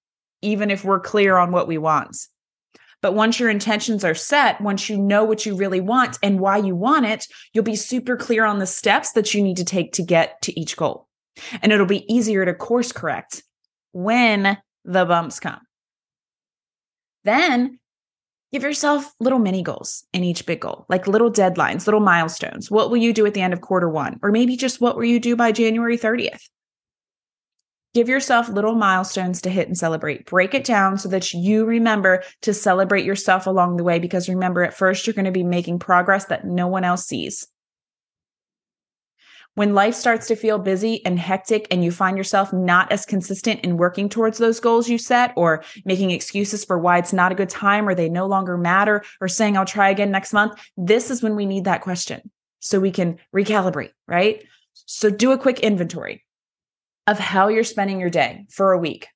even 0.41 0.71
if 0.71 0.83
we're 0.83 0.99
clear 0.99 1.37
on 1.37 1.51
what 1.51 1.67
we 1.67 1.77
want. 1.77 2.17
But 3.01 3.13
once 3.13 3.39
your 3.39 3.49
intentions 3.49 4.03
are 4.03 4.15
set, 4.15 4.59
once 4.59 4.89
you 4.89 4.97
know 4.97 5.23
what 5.23 5.45
you 5.45 5.55
really 5.55 5.79
want 5.79 6.17
and 6.21 6.39
why 6.39 6.57
you 6.57 6.75
want 6.75 7.05
it, 7.05 7.27
you'll 7.53 7.63
be 7.63 7.75
super 7.75 8.17
clear 8.17 8.43
on 8.43 8.59
the 8.59 8.65
steps 8.65 9.13
that 9.13 9.33
you 9.33 9.41
need 9.41 9.57
to 9.57 9.65
take 9.65 9.93
to 9.93 10.03
get 10.03 10.41
to 10.41 10.59
each 10.59 10.75
goal. 10.75 11.07
And 11.61 11.71
it'll 11.71 11.85
be 11.85 12.11
easier 12.13 12.43
to 12.43 12.53
course 12.53 12.91
correct 12.91 13.43
when 14.03 14.57
the 14.85 15.05
bumps 15.05 15.39
come. 15.39 15.59
Then 17.25 17.79
give 18.53 18.63
yourself 18.63 19.13
little 19.19 19.39
mini 19.39 19.61
goals 19.61 20.05
in 20.13 20.23
each 20.23 20.45
big 20.45 20.61
goal, 20.61 20.85
like 20.87 21.07
little 21.07 21.29
deadlines, 21.29 21.85
little 21.85 21.99
milestones. 21.99 22.71
What 22.71 22.89
will 22.89 22.97
you 22.97 23.13
do 23.13 23.25
at 23.25 23.33
the 23.33 23.41
end 23.41 23.53
of 23.53 23.61
quarter 23.61 23.89
one? 23.89 24.19
Or 24.23 24.31
maybe 24.31 24.55
just 24.55 24.79
what 24.79 24.95
will 24.95 25.03
you 25.03 25.19
do 25.19 25.35
by 25.35 25.51
January 25.51 25.97
30th? 25.97 26.41
Give 27.93 28.07
yourself 28.07 28.47
little 28.47 28.75
milestones 28.75 29.41
to 29.41 29.49
hit 29.49 29.67
and 29.67 29.77
celebrate. 29.77 30.27
Break 30.27 30.53
it 30.53 30.63
down 30.63 30.97
so 30.97 31.09
that 31.09 31.33
you 31.33 31.65
remember 31.65 32.23
to 32.43 32.53
celebrate 32.53 33.03
yourself 33.03 33.47
along 33.47 33.77
the 33.77 33.83
way. 33.83 33.99
Because 33.99 34.29
remember, 34.29 34.63
at 34.63 34.75
first, 34.75 35.07
you're 35.07 35.15
going 35.15 35.25
to 35.25 35.31
be 35.31 35.43
making 35.43 35.79
progress 35.79 36.25
that 36.25 36.45
no 36.45 36.67
one 36.67 36.83
else 36.83 37.05
sees. 37.05 37.47
When 39.55 39.73
life 39.73 39.95
starts 39.95 40.27
to 40.27 40.35
feel 40.35 40.57
busy 40.57 41.05
and 41.05 41.19
hectic, 41.19 41.67
and 41.69 41.83
you 41.83 41.91
find 41.91 42.17
yourself 42.17 42.53
not 42.53 42.91
as 42.91 43.05
consistent 43.05 43.59
in 43.61 43.77
working 43.77 44.07
towards 44.07 44.37
those 44.37 44.59
goals 44.59 44.87
you 44.87 44.97
set, 44.97 45.33
or 45.35 45.63
making 45.83 46.11
excuses 46.11 46.63
for 46.63 46.79
why 46.79 46.97
it's 46.97 47.11
not 47.11 47.31
a 47.31 47.35
good 47.35 47.49
time, 47.49 47.87
or 47.87 47.93
they 47.93 48.09
no 48.09 48.25
longer 48.25 48.57
matter, 48.57 49.03
or 49.19 49.27
saying, 49.27 49.57
I'll 49.57 49.65
try 49.65 49.89
again 49.89 50.11
next 50.11 50.31
month, 50.31 50.59
this 50.77 51.11
is 51.11 51.21
when 51.21 51.35
we 51.35 51.45
need 51.45 51.65
that 51.65 51.81
question 51.81 52.31
so 52.59 52.79
we 52.79 52.91
can 52.91 53.17
recalibrate, 53.35 53.91
right? 54.07 54.43
So 54.73 55.09
do 55.09 55.31
a 55.31 55.37
quick 55.37 55.59
inventory 55.59 56.23
of 57.07 57.19
how 57.19 57.47
you're 57.47 57.63
spending 57.63 57.99
your 57.99 58.09
day 58.09 58.45
for 58.49 58.71
a 58.71 58.77
week. 58.77 59.07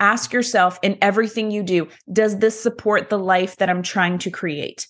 Ask 0.00 0.32
yourself 0.32 0.78
in 0.82 0.98
everything 1.00 1.50
you 1.50 1.62
do, 1.62 1.88
does 2.12 2.38
this 2.38 2.60
support 2.60 3.08
the 3.08 3.18
life 3.18 3.56
that 3.56 3.70
I'm 3.70 3.82
trying 3.82 4.18
to 4.18 4.30
create? 4.30 4.86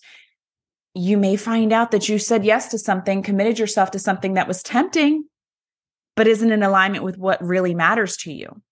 You 0.98 1.18
may 1.18 1.36
find 1.36 1.74
out 1.74 1.90
that 1.90 2.08
you 2.08 2.18
said 2.18 2.42
yes 2.42 2.68
to 2.68 2.78
something, 2.78 3.22
committed 3.22 3.58
yourself 3.58 3.90
to 3.90 3.98
something 3.98 4.32
that 4.34 4.48
was 4.48 4.62
tempting, 4.62 5.26
but 6.14 6.26
isn't 6.26 6.50
in 6.50 6.62
alignment 6.62 7.04
with 7.04 7.18
what 7.18 7.44
really 7.44 7.74
matters 7.74 8.16
to 8.18 8.32
you. 8.32 8.62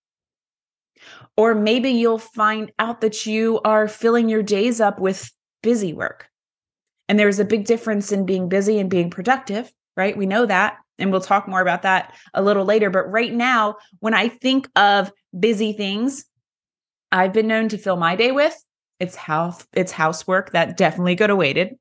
Or 1.36 1.54
maybe 1.54 1.90
you'll 1.90 2.18
find 2.18 2.72
out 2.78 3.02
that 3.02 3.26
you 3.26 3.60
are 3.66 3.88
filling 3.88 4.30
your 4.30 4.42
days 4.42 4.80
up 4.80 4.98
with 4.98 5.30
busy 5.62 5.92
work. 5.92 6.30
And 7.10 7.18
there's 7.18 7.40
a 7.40 7.44
big 7.44 7.66
difference 7.66 8.10
in 8.10 8.24
being 8.24 8.48
busy 8.48 8.78
and 8.78 8.88
being 8.88 9.10
productive, 9.10 9.70
right? 9.94 10.16
We 10.16 10.24
know 10.24 10.46
that. 10.46 10.78
And 10.98 11.10
we'll 11.10 11.20
talk 11.20 11.46
more 11.46 11.60
about 11.60 11.82
that 11.82 12.14
a 12.32 12.40
little 12.40 12.64
later. 12.64 12.88
But 12.88 13.10
right 13.10 13.34
now, 13.34 13.76
when 13.98 14.14
I 14.14 14.28
think 14.28 14.66
of 14.76 15.12
busy 15.38 15.74
things, 15.74 16.24
I've 17.12 17.34
been 17.34 17.48
known 17.48 17.68
to 17.68 17.76
fill 17.76 17.96
my 17.96 18.16
day 18.16 18.32
with 18.32 18.56
it's 19.00 19.16
house, 19.16 19.66
it's 19.72 19.92
housework 19.92 20.52
that 20.52 20.76
definitely 20.76 21.16
could 21.16 21.30
have 21.30 21.38
waited, 21.38 21.76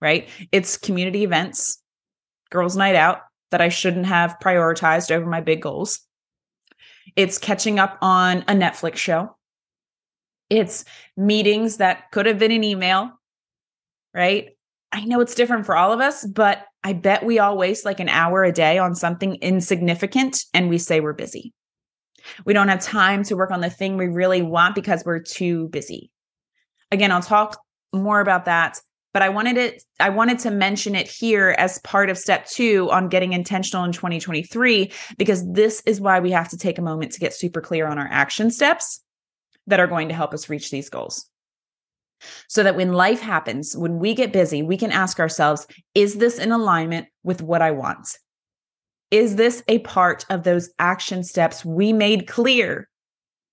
right? 0.00 0.28
It's 0.52 0.76
community 0.76 1.24
events, 1.24 1.82
girls' 2.50 2.76
night 2.76 2.94
out 2.94 3.20
that 3.50 3.60
I 3.60 3.68
shouldn't 3.68 4.06
have 4.06 4.36
prioritized 4.42 5.10
over 5.10 5.26
my 5.26 5.40
big 5.40 5.62
goals. 5.62 6.00
It's 7.14 7.38
catching 7.38 7.78
up 7.78 7.98
on 8.02 8.38
a 8.42 8.52
Netflix 8.52 8.96
show. 8.96 9.36
It's 10.50 10.84
meetings 11.16 11.78
that 11.78 12.10
could 12.10 12.26
have 12.26 12.38
been 12.38 12.52
an 12.52 12.64
email, 12.64 13.10
right? 14.14 14.50
I 14.92 15.04
know 15.04 15.20
it's 15.20 15.34
different 15.34 15.66
for 15.66 15.76
all 15.76 15.92
of 15.92 16.00
us, 16.00 16.24
but 16.24 16.64
I 16.84 16.92
bet 16.92 17.24
we 17.24 17.38
all 17.38 17.56
waste 17.56 17.84
like 17.84 18.00
an 18.00 18.08
hour 18.08 18.44
a 18.44 18.52
day 18.52 18.78
on 18.78 18.94
something 18.94 19.34
insignificant 19.36 20.44
and 20.54 20.68
we 20.68 20.78
say 20.78 21.00
we're 21.00 21.12
busy. 21.12 21.52
We 22.44 22.54
don't 22.54 22.68
have 22.68 22.80
time 22.80 23.22
to 23.24 23.34
work 23.34 23.50
on 23.50 23.60
the 23.60 23.70
thing 23.70 23.96
we 23.96 24.06
really 24.06 24.42
want 24.42 24.74
because 24.74 25.04
we're 25.04 25.20
too 25.20 25.68
busy. 25.68 26.10
Again, 26.90 27.10
I'll 27.10 27.22
talk 27.22 27.60
more 27.92 28.20
about 28.20 28.44
that, 28.44 28.80
but 29.16 29.22
I 29.22 29.30
wanted 29.30 29.56
it 29.56 29.82
I 29.98 30.10
wanted 30.10 30.38
to 30.40 30.50
mention 30.50 30.94
it 30.94 31.08
here 31.08 31.54
as 31.56 31.78
part 31.78 32.10
of 32.10 32.18
step 32.18 32.46
2 32.48 32.90
on 32.90 33.08
getting 33.08 33.32
intentional 33.32 33.82
in 33.82 33.92
2023 33.92 34.92
because 35.16 35.50
this 35.50 35.82
is 35.86 36.02
why 36.02 36.20
we 36.20 36.30
have 36.32 36.50
to 36.50 36.58
take 36.58 36.76
a 36.76 36.82
moment 36.82 37.12
to 37.12 37.20
get 37.20 37.32
super 37.32 37.62
clear 37.62 37.86
on 37.86 37.98
our 37.98 38.08
action 38.10 38.50
steps 38.50 39.02
that 39.68 39.80
are 39.80 39.86
going 39.86 40.08
to 40.08 40.14
help 40.14 40.34
us 40.34 40.50
reach 40.50 40.70
these 40.70 40.90
goals 40.90 41.30
so 42.46 42.62
that 42.62 42.76
when 42.76 42.92
life 42.92 43.22
happens, 43.22 43.74
when 43.74 43.98
we 44.00 44.12
get 44.12 44.34
busy, 44.34 44.62
we 44.62 44.76
can 44.76 44.92
ask 44.92 45.18
ourselves, 45.18 45.66
is 45.94 46.16
this 46.16 46.38
in 46.38 46.52
alignment 46.52 47.06
with 47.24 47.40
what 47.40 47.62
I 47.62 47.70
want? 47.70 48.18
Is 49.10 49.36
this 49.36 49.62
a 49.66 49.78
part 49.78 50.26
of 50.28 50.42
those 50.42 50.68
action 50.78 51.24
steps 51.24 51.64
we 51.64 51.94
made 51.94 52.26
clear 52.26 52.86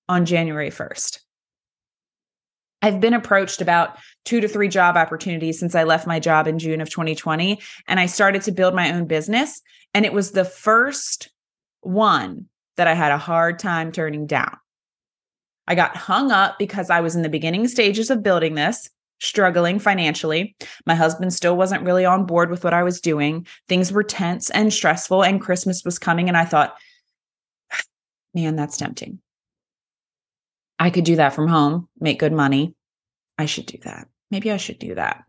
on 0.09 0.25
January 0.25 0.71
1st? 0.71 1.19
I've 2.83 2.99
been 2.99 3.13
approached 3.13 3.61
about 3.61 3.97
two 4.25 4.41
to 4.41 4.47
three 4.47 4.67
job 4.67 4.97
opportunities 4.97 5.57
since 5.57 5.73
I 5.73 5.83
left 5.83 6.05
my 6.05 6.19
job 6.19 6.47
in 6.47 6.59
June 6.59 6.81
of 6.81 6.89
2020. 6.89 7.59
And 7.87 7.99
I 7.99 8.07
started 8.07 8.41
to 8.43 8.51
build 8.51 8.75
my 8.75 8.91
own 8.91 9.05
business. 9.05 9.61
And 9.93 10.05
it 10.05 10.11
was 10.11 10.31
the 10.31 10.43
first 10.43 11.29
one 11.79 12.47
that 12.75 12.87
I 12.87 12.93
had 12.93 13.13
a 13.13 13.17
hard 13.17 13.57
time 13.57 13.93
turning 13.93 14.27
down. 14.27 14.57
I 15.65 15.75
got 15.75 15.95
hung 15.95 16.29
up 16.29 16.59
because 16.59 16.89
I 16.89 16.99
was 16.99 17.15
in 17.15 17.21
the 17.21 17.29
beginning 17.29 17.69
stages 17.69 18.09
of 18.09 18.21
building 18.21 18.55
this, 18.55 18.89
struggling 19.21 19.79
financially. 19.79 20.53
My 20.85 20.95
husband 20.95 21.33
still 21.33 21.55
wasn't 21.55 21.83
really 21.83 22.03
on 22.03 22.25
board 22.25 22.49
with 22.49 22.65
what 22.65 22.73
I 22.73 22.83
was 22.83 22.99
doing. 22.99 23.47
Things 23.69 23.93
were 23.93 24.03
tense 24.03 24.49
and 24.49 24.73
stressful, 24.73 25.23
and 25.23 25.39
Christmas 25.39 25.83
was 25.85 25.97
coming. 25.97 26.27
And 26.27 26.35
I 26.35 26.43
thought, 26.43 26.75
man, 28.33 28.57
that's 28.57 28.75
tempting. 28.75 29.21
I 30.83 30.89
could 30.89 31.05
do 31.05 31.15
that 31.15 31.33
from 31.33 31.47
home, 31.47 31.87
make 31.97 32.19
good 32.19 32.33
money. 32.33 32.75
I 33.37 33.45
should 33.45 33.67
do 33.67 33.77
that. 33.85 34.09
Maybe 34.31 34.51
I 34.51 34.57
should 34.57 34.79
do 34.79 34.95
that. 34.95 35.23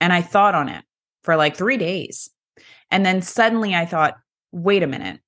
And 0.00 0.12
I 0.12 0.22
thought 0.22 0.54
on 0.54 0.68
it 0.68 0.84
for 1.24 1.34
like 1.34 1.56
three 1.56 1.78
days. 1.78 2.30
And 2.88 3.04
then 3.04 3.20
suddenly 3.20 3.74
I 3.74 3.86
thought, 3.86 4.14
wait 4.52 4.84
a 4.84 4.86
minute. 4.86 5.18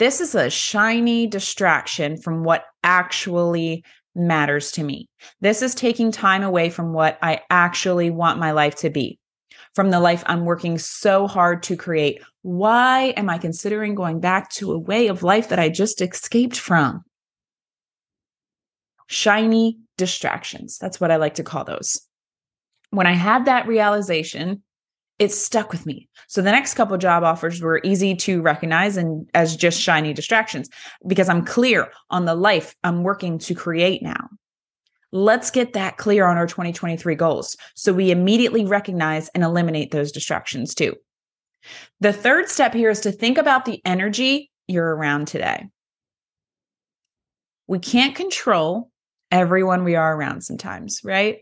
This 0.00 0.20
is 0.20 0.34
a 0.34 0.50
shiny 0.50 1.28
distraction 1.28 2.16
from 2.16 2.42
what 2.42 2.64
actually 2.82 3.84
matters 4.16 4.72
to 4.72 4.82
me. 4.82 5.08
This 5.40 5.62
is 5.62 5.76
taking 5.76 6.10
time 6.10 6.42
away 6.42 6.68
from 6.68 6.92
what 6.92 7.16
I 7.22 7.42
actually 7.48 8.10
want 8.10 8.40
my 8.40 8.50
life 8.50 8.74
to 8.76 8.90
be. 8.90 9.20
from 9.76 9.90
the 9.90 10.00
life 10.00 10.24
I'm 10.26 10.46
working 10.46 10.78
so 10.78 11.26
hard 11.26 11.62
to 11.64 11.76
create? 11.76 12.22
Why 12.40 13.12
am 13.18 13.28
I 13.28 13.36
considering 13.36 13.94
going 13.94 14.20
back 14.20 14.48
to 14.52 14.72
a 14.72 14.78
way 14.78 15.08
of 15.08 15.22
life 15.22 15.50
that 15.50 15.58
I 15.58 15.68
just 15.68 16.00
escaped 16.00 16.58
from? 16.58 17.04
Shiny 19.06 19.78
distractions. 19.96 20.78
That's 20.78 21.00
what 21.00 21.10
I 21.10 21.16
like 21.16 21.34
to 21.34 21.44
call 21.44 21.64
those. 21.64 22.00
When 22.90 23.06
I 23.06 23.12
had 23.12 23.44
that 23.44 23.66
realization, 23.66 24.62
it 25.18 25.32
stuck 25.32 25.72
with 25.72 25.86
me. 25.86 26.08
So 26.28 26.42
the 26.42 26.52
next 26.52 26.74
couple 26.74 26.96
job 26.98 27.22
offers 27.22 27.62
were 27.62 27.80
easy 27.84 28.14
to 28.16 28.42
recognize 28.42 28.96
and 28.96 29.28
as 29.34 29.56
just 29.56 29.80
shiny 29.80 30.12
distractions 30.12 30.68
because 31.06 31.28
I'm 31.28 31.44
clear 31.44 31.90
on 32.10 32.26
the 32.26 32.34
life 32.34 32.74
I'm 32.84 33.02
working 33.02 33.38
to 33.40 33.54
create 33.54 34.02
now. 34.02 34.28
Let's 35.12 35.50
get 35.50 35.72
that 35.72 35.96
clear 35.96 36.26
on 36.26 36.36
our 36.36 36.46
2023 36.46 37.14
goals 37.14 37.56
so 37.74 37.92
we 37.92 38.10
immediately 38.10 38.66
recognize 38.66 39.28
and 39.28 39.42
eliminate 39.42 39.90
those 39.90 40.12
distractions 40.12 40.74
too. 40.74 40.94
The 42.00 42.12
third 42.12 42.48
step 42.48 42.74
here 42.74 42.90
is 42.90 43.00
to 43.00 43.12
think 43.12 43.38
about 43.38 43.64
the 43.64 43.80
energy 43.84 44.50
you're 44.68 44.94
around 44.94 45.28
today. 45.28 45.68
We 47.66 47.78
can't 47.78 48.14
control 48.14 48.90
everyone 49.30 49.84
we 49.84 49.96
are 49.96 50.16
around 50.16 50.42
sometimes, 50.42 51.00
right? 51.04 51.38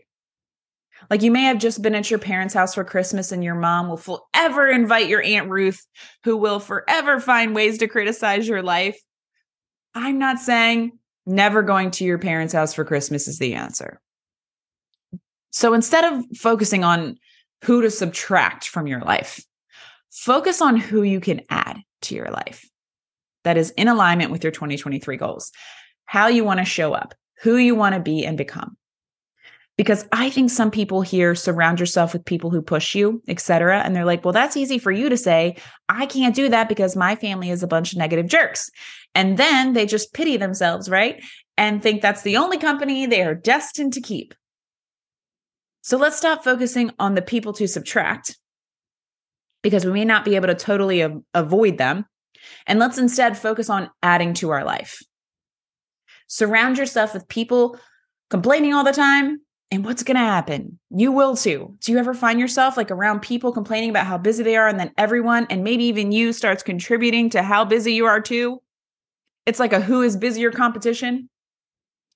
Like 1.09 1.21
you 1.21 1.31
may 1.31 1.43
have 1.43 1.59
just 1.59 1.81
been 1.81 1.95
at 1.95 2.09
your 2.09 2.19
parents' 2.19 2.53
house 2.53 2.75
for 2.75 2.83
Christmas 2.83 3.31
and 3.31 3.43
your 3.43 3.55
mom 3.55 3.89
will 3.89 3.97
forever 3.97 4.67
invite 4.67 5.09
your 5.09 5.21
Aunt 5.21 5.49
Ruth, 5.49 5.85
who 6.23 6.37
will 6.37 6.59
forever 6.59 7.19
find 7.19 7.53
ways 7.53 7.77
to 7.79 7.87
criticize 7.87 8.47
your 8.47 8.63
life. 8.63 8.99
I'm 9.93 10.19
not 10.19 10.39
saying 10.39 10.97
never 11.25 11.61
going 11.61 11.91
to 11.91 12.05
your 12.05 12.17
parents' 12.17 12.53
house 12.53 12.73
for 12.73 12.85
Christmas 12.85 13.27
is 13.27 13.39
the 13.39 13.53
answer. 13.53 13.99
So 15.51 15.73
instead 15.73 16.03
of 16.03 16.25
focusing 16.37 16.83
on 16.83 17.17
who 17.63 17.81
to 17.81 17.89
subtract 17.89 18.67
from 18.67 18.87
your 18.87 19.01
life, 19.01 19.43
focus 20.11 20.61
on 20.61 20.77
who 20.77 21.03
you 21.03 21.19
can 21.19 21.41
add 21.49 21.77
to 22.03 22.15
your 22.15 22.29
life 22.29 22.69
that 23.43 23.57
is 23.57 23.71
in 23.71 23.87
alignment 23.87 24.31
with 24.31 24.43
your 24.43 24.51
2023 24.51 25.17
goals, 25.17 25.51
how 26.05 26.27
you 26.27 26.43
want 26.43 26.59
to 26.59 26.65
show 26.65 26.93
up, 26.93 27.13
who 27.45 27.57
you 27.57 27.75
want 27.75 27.93
to 27.93 28.01
be 28.01 28.25
and 28.25 28.39
become. 28.39 28.75
Because 29.77 30.07
I 30.11 30.31
think 30.31 30.49
some 30.49 30.71
people 30.71 31.03
here 31.03 31.35
surround 31.35 31.79
yourself 31.79 32.11
with 32.13 32.25
people 32.25 32.49
who 32.49 32.61
push 32.61 32.95
you, 32.95 33.21
etc. 33.27 33.81
And 33.81 33.95
they're 33.95 34.03
like, 34.03 34.25
well, 34.25 34.31
that's 34.31 34.57
easy 34.57 34.79
for 34.79 34.91
you 34.91 35.09
to 35.09 35.17
say. 35.17 35.57
I 35.87 36.07
can't 36.07 36.33
do 36.33 36.49
that 36.49 36.67
because 36.67 36.95
my 36.95 37.15
family 37.15 37.51
is 37.51 37.61
a 37.61 37.67
bunch 37.67 37.91
of 37.91 37.99
negative 37.99 38.27
jerks. 38.27 38.71
And 39.13 39.37
then 39.37 39.73
they 39.73 39.85
just 39.85 40.13
pity 40.13 40.37
themselves, 40.37 40.89
right? 40.89 41.23
And 41.55 41.83
think 41.83 42.01
that's 42.01 42.23
the 42.23 42.37
only 42.37 42.57
company 42.57 43.05
they 43.05 43.21
are 43.21 43.35
destined 43.35 43.93
to 43.93 44.01
keep. 44.01 44.33
So 45.81 45.97
let's 45.97 46.17
stop 46.17 46.43
focusing 46.43 46.89
on 46.97 47.13
the 47.13 47.21
people 47.21 47.53
to 47.53 47.67
subtract 47.67 48.39
because 49.61 49.85
we 49.85 49.91
may 49.91 50.05
not 50.05 50.25
be 50.25 50.35
able 50.35 50.47
to 50.47 50.55
totally 50.55 51.01
a- 51.01 51.21
avoid 51.35 51.77
them. 51.77 52.05
And 52.65 52.79
let's 52.79 52.97
instead 52.97 53.37
focus 53.37 53.69
on 53.69 53.91
adding 54.01 54.33
to 54.35 54.49
our 54.49 54.63
life. 54.63 54.99
Surround 56.27 56.77
yourself 56.77 57.13
with 57.13 57.27
people 57.27 57.79
complaining 58.29 58.73
all 58.73 58.83
the 58.83 58.91
time. 58.91 59.41
And 59.71 59.83
what's 59.83 60.03
going 60.03 60.15
to 60.15 60.21
happen? 60.21 60.79
You 60.91 61.11
will 61.11 61.35
too. 61.35 61.75
Do 61.79 61.91
you 61.91 61.97
ever 61.97 62.13
find 62.13 62.39
yourself 62.39 62.77
like 62.77 62.91
around 62.91 63.21
people 63.21 63.51
complaining 63.51 63.89
about 63.89 64.05
how 64.05 64.17
busy 64.17 64.43
they 64.43 64.55
are, 64.55 64.67
and 64.67 64.79
then 64.79 64.91
everyone, 64.97 65.47
and 65.49 65.63
maybe 65.63 65.85
even 65.85 66.11
you, 66.11 66.33
starts 66.33 66.61
contributing 66.63 67.31
to 67.31 67.41
how 67.41 67.65
busy 67.65 67.93
you 67.93 68.05
are 68.05 68.21
too? 68.21 68.61
It's 69.45 69.59
like 69.59 69.73
a 69.73 69.81
who 69.81 70.01
is 70.01 70.17
busier 70.17 70.51
competition. 70.51 71.29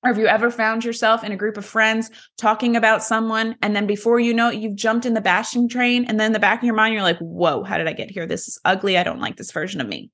Or 0.03 0.09
have 0.09 0.17
you 0.17 0.27
ever 0.27 0.49
found 0.49 0.85
yourself 0.85 1.23
in 1.23 1.31
a 1.31 1.37
group 1.37 1.57
of 1.57 1.65
friends 1.65 2.09
talking 2.37 2.75
about 2.75 3.03
someone, 3.03 3.55
and 3.61 3.75
then 3.75 3.87
before 3.87 4.19
you 4.19 4.33
know 4.33 4.49
it, 4.49 4.59
you've 4.59 4.75
jumped 4.75 5.05
in 5.05 5.13
the 5.13 5.19
bashing 5.19 5.67
train, 5.67 6.05
and 6.05 6.19
then 6.19 6.27
in 6.27 6.33
the 6.33 6.39
back 6.39 6.59
of 6.59 6.65
your 6.65 6.75
mind, 6.75 6.93
you're 6.93 7.03
like, 7.03 7.19
whoa, 7.19 7.63
how 7.63 7.77
did 7.77 7.87
I 7.87 7.93
get 7.93 8.11
here? 8.11 8.25
This 8.25 8.47
is 8.47 8.59
ugly. 8.63 8.97
I 8.97 9.03
don't 9.03 9.19
like 9.19 9.35
this 9.35 9.51
version 9.51 9.81
of 9.81 9.87
me. 9.87 10.11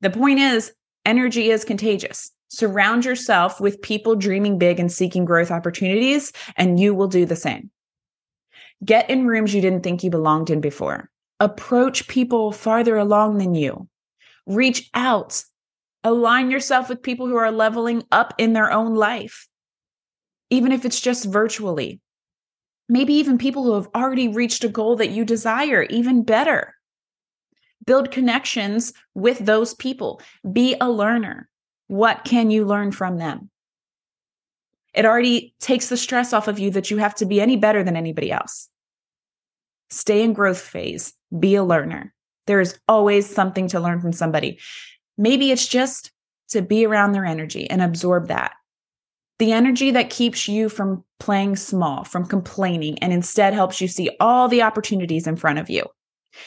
The 0.00 0.10
point 0.10 0.38
is, 0.38 0.72
energy 1.04 1.50
is 1.50 1.64
contagious. 1.64 2.30
Surround 2.48 3.04
yourself 3.04 3.60
with 3.60 3.82
people 3.82 4.16
dreaming 4.16 4.58
big 4.58 4.80
and 4.80 4.90
seeking 4.90 5.24
growth 5.24 5.50
opportunities, 5.50 6.32
and 6.56 6.80
you 6.80 6.94
will 6.94 7.08
do 7.08 7.26
the 7.26 7.36
same. 7.36 7.70
Get 8.84 9.08
in 9.10 9.26
rooms 9.26 9.54
you 9.54 9.60
didn't 9.60 9.82
think 9.82 10.02
you 10.02 10.10
belonged 10.10 10.50
in 10.50 10.60
before. 10.60 11.10
Approach 11.40 12.08
people 12.08 12.52
farther 12.52 12.96
along 12.96 13.38
than 13.38 13.54
you. 13.54 13.88
Reach 14.46 14.88
out 14.94 15.42
Align 16.04 16.50
yourself 16.50 16.88
with 16.88 17.02
people 17.02 17.26
who 17.26 17.36
are 17.36 17.50
leveling 17.50 18.04
up 18.12 18.32
in 18.38 18.52
their 18.52 18.70
own 18.70 18.94
life, 18.94 19.48
even 20.48 20.70
if 20.70 20.84
it's 20.84 21.00
just 21.00 21.24
virtually. 21.24 22.00
Maybe 22.88 23.14
even 23.14 23.36
people 23.36 23.64
who 23.64 23.74
have 23.74 23.88
already 23.94 24.28
reached 24.28 24.64
a 24.64 24.68
goal 24.68 24.96
that 24.96 25.10
you 25.10 25.24
desire, 25.24 25.82
even 25.90 26.22
better. 26.22 26.74
Build 27.84 28.10
connections 28.10 28.92
with 29.14 29.38
those 29.40 29.74
people. 29.74 30.22
Be 30.50 30.76
a 30.80 30.88
learner. 30.88 31.48
What 31.88 32.24
can 32.24 32.50
you 32.50 32.64
learn 32.64 32.92
from 32.92 33.18
them? 33.18 33.50
It 34.94 35.04
already 35.04 35.54
takes 35.60 35.88
the 35.88 35.96
stress 35.96 36.32
off 36.32 36.48
of 36.48 36.58
you 36.58 36.70
that 36.72 36.90
you 36.90 36.98
have 36.98 37.14
to 37.16 37.26
be 37.26 37.40
any 37.40 37.56
better 37.56 37.82
than 37.82 37.96
anybody 37.96 38.30
else. 38.30 38.68
Stay 39.90 40.22
in 40.22 40.32
growth 40.32 40.60
phase. 40.60 41.14
Be 41.38 41.54
a 41.54 41.64
learner. 41.64 42.14
There 42.46 42.60
is 42.60 42.78
always 42.88 43.28
something 43.28 43.68
to 43.68 43.80
learn 43.80 44.00
from 44.00 44.12
somebody. 44.12 44.58
Maybe 45.16 45.50
it's 45.50 45.66
just 45.66 46.12
to 46.50 46.62
be 46.62 46.86
around 46.86 47.12
their 47.12 47.24
energy 47.24 47.68
and 47.68 47.82
absorb 47.82 48.28
that. 48.28 48.52
The 49.38 49.52
energy 49.52 49.90
that 49.92 50.10
keeps 50.10 50.48
you 50.48 50.68
from 50.68 51.04
playing 51.20 51.56
small, 51.56 52.04
from 52.04 52.26
complaining, 52.26 52.98
and 52.98 53.12
instead 53.12 53.54
helps 53.54 53.80
you 53.80 53.88
see 53.88 54.10
all 54.18 54.48
the 54.48 54.62
opportunities 54.62 55.26
in 55.26 55.36
front 55.36 55.58
of 55.58 55.70
you 55.70 55.84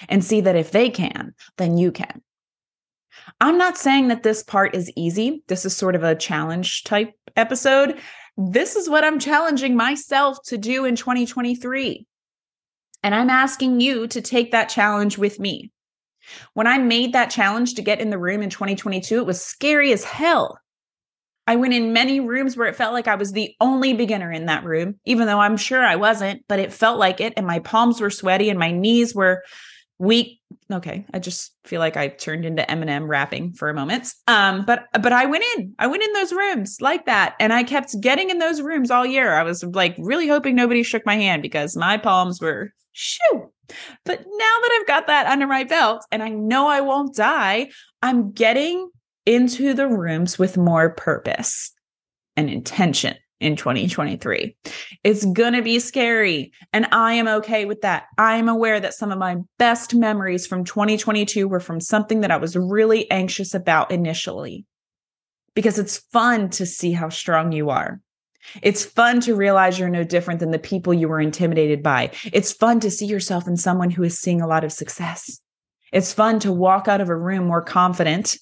and 0.10 0.24
see 0.24 0.42
that 0.42 0.56
if 0.56 0.72
they 0.72 0.90
can, 0.90 1.34
then 1.58 1.78
you 1.78 1.92
can. 1.92 2.22
I'm 3.40 3.58
not 3.58 3.78
saying 3.78 4.08
that 4.10 4.24
this 4.24 4.44
part 4.44 4.76
is 4.76 4.92
easy. 4.96 5.44
This 5.48 5.66
is 5.66 5.76
sort 5.76 5.96
of 5.96 6.04
a 6.04 6.16
challenge 6.16 6.84
type 6.84 7.14
episode. 7.36 8.00
This 8.38 8.76
is 8.76 8.90
what 8.90 9.04
I'm 9.04 9.20
challenging 9.20 9.76
myself 9.76 10.38
to 10.46 10.58
do 10.58 10.86
in 10.86 10.96
2023. 10.96 12.06
And 13.04 13.16
I'm 13.16 13.30
asking 13.30 13.82
you 13.82 14.08
to 14.08 14.22
take 14.22 14.52
that 14.52 14.70
challenge 14.70 15.18
with 15.18 15.40
me. 15.40 15.72
When 16.54 16.68
I 16.68 16.78
made 16.78 17.14
that 17.14 17.32
challenge 17.32 17.76
to 17.76 17.82
get 17.82 18.00
in 18.00 18.10
the 18.10 18.18
room 18.18 18.42
in 18.42 18.50
2022, 18.50 19.18
it 19.18 19.26
was 19.26 19.42
scary 19.42 19.92
as 19.92 20.04
hell. 20.04 20.60
I 21.48 21.56
went 21.56 21.74
in 21.74 21.94
many 21.94 22.20
rooms 22.20 22.56
where 22.56 22.68
it 22.68 22.76
felt 22.76 22.94
like 22.94 23.08
I 23.08 23.16
was 23.16 23.32
the 23.32 23.56
only 23.60 23.94
beginner 23.94 24.32
in 24.32 24.46
that 24.46 24.64
room, 24.64 25.00
even 25.06 25.26
though 25.26 25.40
I'm 25.40 25.58
sure 25.58 25.84
I 25.84 25.96
wasn't, 25.96 26.44
but 26.48 26.60
it 26.60 26.72
felt 26.72 27.00
like 27.00 27.20
it. 27.20 27.34
And 27.36 27.48
my 27.48 27.60
palms 27.60 28.00
were 28.00 28.12
sweaty 28.12 28.50
and 28.50 28.60
my 28.60 28.72
knees 28.72 29.16
were 29.16 29.44
weak. 30.02 30.40
Okay. 30.72 31.06
I 31.14 31.20
just 31.20 31.54
feel 31.64 31.80
like 31.80 31.96
I 31.96 32.08
turned 32.10 32.46
into 32.46 32.64
Eminem 32.64 33.08
rapping 33.08 33.54
for 33.54 33.70
a 33.70 33.74
moment. 33.74 34.08
Um, 34.28 34.66
but 34.66 34.86
but 35.00 35.14
I 35.14 35.26
went 35.26 35.44
in. 35.56 35.74
I 35.80 35.88
went 35.88 36.04
in 36.04 36.14
those 36.14 36.34
rooms 36.34 36.78
like 36.82 37.06
that. 37.06 37.36
And 37.40 37.54
I 37.54 37.64
kept 37.64 38.00
getting 38.02 38.30
in 38.30 38.40
those 38.40 38.62
rooms 38.62 38.92
all 38.92 39.06
year. 39.06 39.34
I 39.34 39.44
was 39.44 39.64
like 39.64 39.96
really 40.00 40.28
hoping 40.28 40.56
nobody 40.56 40.84
shook 40.84 41.06
my 41.06 41.16
hand 41.16 41.42
because 41.42 41.78
my 41.78 41.98
palms 41.98 42.42
were 42.42 42.74
shoo 42.94 43.52
but 44.06 44.20
now 44.20 44.26
that 44.62 44.78
I've 44.80 44.88
got 44.88 45.08
that 45.08 45.28
under 45.28 45.48
my 45.48 45.64
belt 45.64 46.06
and 46.12 46.22
I 46.24 46.30
know 46.30 46.68
I 46.68 46.82
won't 46.82 47.16
die, 47.16 47.70
I'm 48.02 48.32
getting 48.32 48.90
into 49.26 49.74
the 49.74 49.88
rooms 49.88 50.40
with 50.40 50.58
more 50.58 50.92
purpose 50.92 51.72
and 52.36 52.50
intention 52.50 53.16
in 53.42 53.56
2023. 53.56 54.56
It's 55.04 55.26
going 55.26 55.54
to 55.54 55.62
be 55.62 55.80
scary. 55.80 56.52
And 56.72 56.88
I 56.92 57.14
am 57.14 57.28
okay 57.28 57.66
with 57.66 57.82
that. 57.82 58.06
I 58.18 58.38
am 58.38 58.48
aware 58.48 58.80
that 58.80 58.94
some 58.94 59.12
of 59.12 59.18
my 59.18 59.38
best 59.58 59.96
memories 59.96 60.46
from 60.46 60.64
2022 60.64 61.48
were 61.48 61.60
from 61.60 61.82
something 61.82 62.22
that 62.22 62.32
I 62.32 62.38
was 62.38 62.56
really 62.56 63.10
anxious 63.10 63.54
about 63.54 63.92
initially. 63.92 64.66
Because 65.54 65.80
it's 65.80 65.98
fun 65.98 66.50
to 66.52 66.66
see 66.66 66.92
how 66.94 67.10
strong 67.10 67.52
you 67.52 67.72
are. 67.72 68.00
It's 68.62 68.86
fun 68.86 69.20
to 69.22 69.36
realize 69.36 69.78
you're 69.78 69.90
no 69.90 70.04
different 70.04 70.40
than 70.40 70.52
the 70.52 70.60
people 70.60 70.94
you 70.94 71.08
were 71.08 71.20
intimidated 71.20 71.84
by. 71.84 72.12
It's 72.32 72.54
fun 72.54 72.80
to 72.82 72.92
see 72.92 73.06
yourself 73.06 73.48
in 73.48 73.58
someone 73.58 73.92
who 73.92 74.04
is 74.04 74.20
seeing 74.20 74.42
a 74.42 74.48
lot 74.48 74.64
of 74.64 74.72
success. 74.72 75.40
It's 75.92 76.14
fun 76.14 76.40
to 76.40 76.52
walk 76.52 76.88
out 76.88 77.02
of 77.02 77.10
a 77.10 77.16
room 77.16 77.46
more 77.46 77.62
confident 77.62 78.38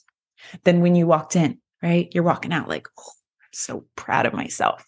than 0.63 0.81
when 0.81 0.95
you 0.95 1.07
walked 1.07 1.35
in, 1.35 1.59
right? 1.81 2.09
You're 2.13 2.23
walking 2.23 2.53
out 2.53 2.69
like, 2.69 2.87
oh, 2.97 3.11
I'm 3.41 3.49
so 3.53 3.85
proud 3.95 4.25
of 4.25 4.33
myself. 4.33 4.85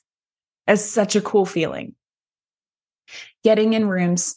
It's 0.68 0.84
such 0.84 1.16
a 1.16 1.22
cool 1.22 1.46
feeling. 1.46 1.96
Getting 3.44 3.74
in 3.74 3.88
rooms 3.88 4.36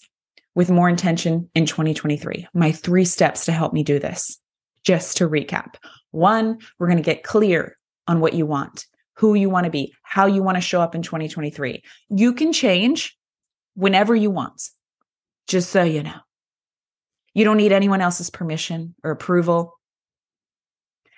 with 0.54 0.70
more 0.70 0.88
intention 0.88 1.50
in 1.54 1.66
2023. 1.66 2.48
My 2.54 2.72
three 2.72 3.04
steps 3.04 3.46
to 3.46 3.52
help 3.52 3.72
me 3.72 3.82
do 3.82 3.98
this. 3.98 4.38
Just 4.84 5.18
to 5.18 5.28
recap 5.28 5.74
one, 6.10 6.58
we're 6.78 6.86
going 6.86 6.98
to 6.98 7.02
get 7.02 7.22
clear 7.22 7.76
on 8.06 8.20
what 8.20 8.34
you 8.34 8.46
want 8.46 8.86
who 9.16 9.34
you 9.34 9.48
want 9.48 9.64
to 9.64 9.70
be, 9.70 9.94
how 10.02 10.26
you 10.26 10.42
want 10.42 10.56
to 10.56 10.60
show 10.60 10.80
up 10.80 10.94
in 10.94 11.02
2023. 11.02 11.82
You 12.10 12.34
can 12.34 12.52
change 12.52 13.16
whenever 13.74 14.14
you 14.14 14.30
want, 14.30 14.70
just 15.46 15.70
so 15.70 15.82
you 15.82 16.02
know. 16.02 16.18
You 17.32 17.44
don't 17.44 17.56
need 17.56 17.72
anyone 17.72 18.00
else's 18.00 18.30
permission 18.30 18.94
or 19.02 19.10
approval. 19.10 19.78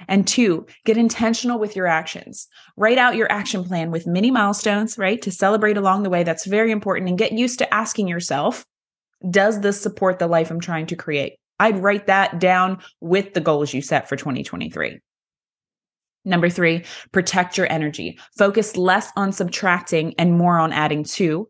And 0.09 0.27
two, 0.27 0.67
get 0.85 0.97
intentional 0.97 1.59
with 1.59 1.75
your 1.77 1.87
actions. 1.87 2.49
Write 2.77 2.99
out 2.99 3.17
your 3.17 3.31
action 3.31 3.65
plan 3.65 3.91
with 3.91 4.07
mini 4.07 4.31
milestones, 4.31 4.99
right? 4.99 5.21
To 5.23 5.31
celebrate 5.31 5.77
along 5.77 6.03
the 6.03 6.11
way. 6.11 6.23
That's 6.23 6.47
very 6.47 6.71
important. 6.71 7.09
And 7.09 7.19
get 7.19 7.33
used 7.33 7.59
to 7.59 7.75
asking 7.75 8.09
yourself 8.09 8.65
Does 9.31 9.61
this 9.61 9.81
support 9.81 10.19
the 10.19 10.27
life 10.27 10.51
I'm 10.51 10.61
trying 10.61 10.87
to 10.87 10.97
create? 10.97 11.39
I'd 11.59 11.83
write 11.83 12.07
that 12.07 12.39
down 12.39 12.79
with 13.01 13.35
the 13.35 13.41
goals 13.41 13.73
you 13.73 13.81
set 13.81 14.09
for 14.09 14.17
2023. 14.17 15.01
Number 16.27 16.51
three, 16.51 16.85
protect 17.13 17.57
your 17.57 17.71
energy. 17.71 18.19
Focus 18.37 18.77
less 18.77 19.11
on 19.17 19.33
subtracting 19.33 20.15
and 20.19 20.37
more 20.37 20.59
on 20.59 20.73
adding 20.73 21.05
to, 21.05 21.49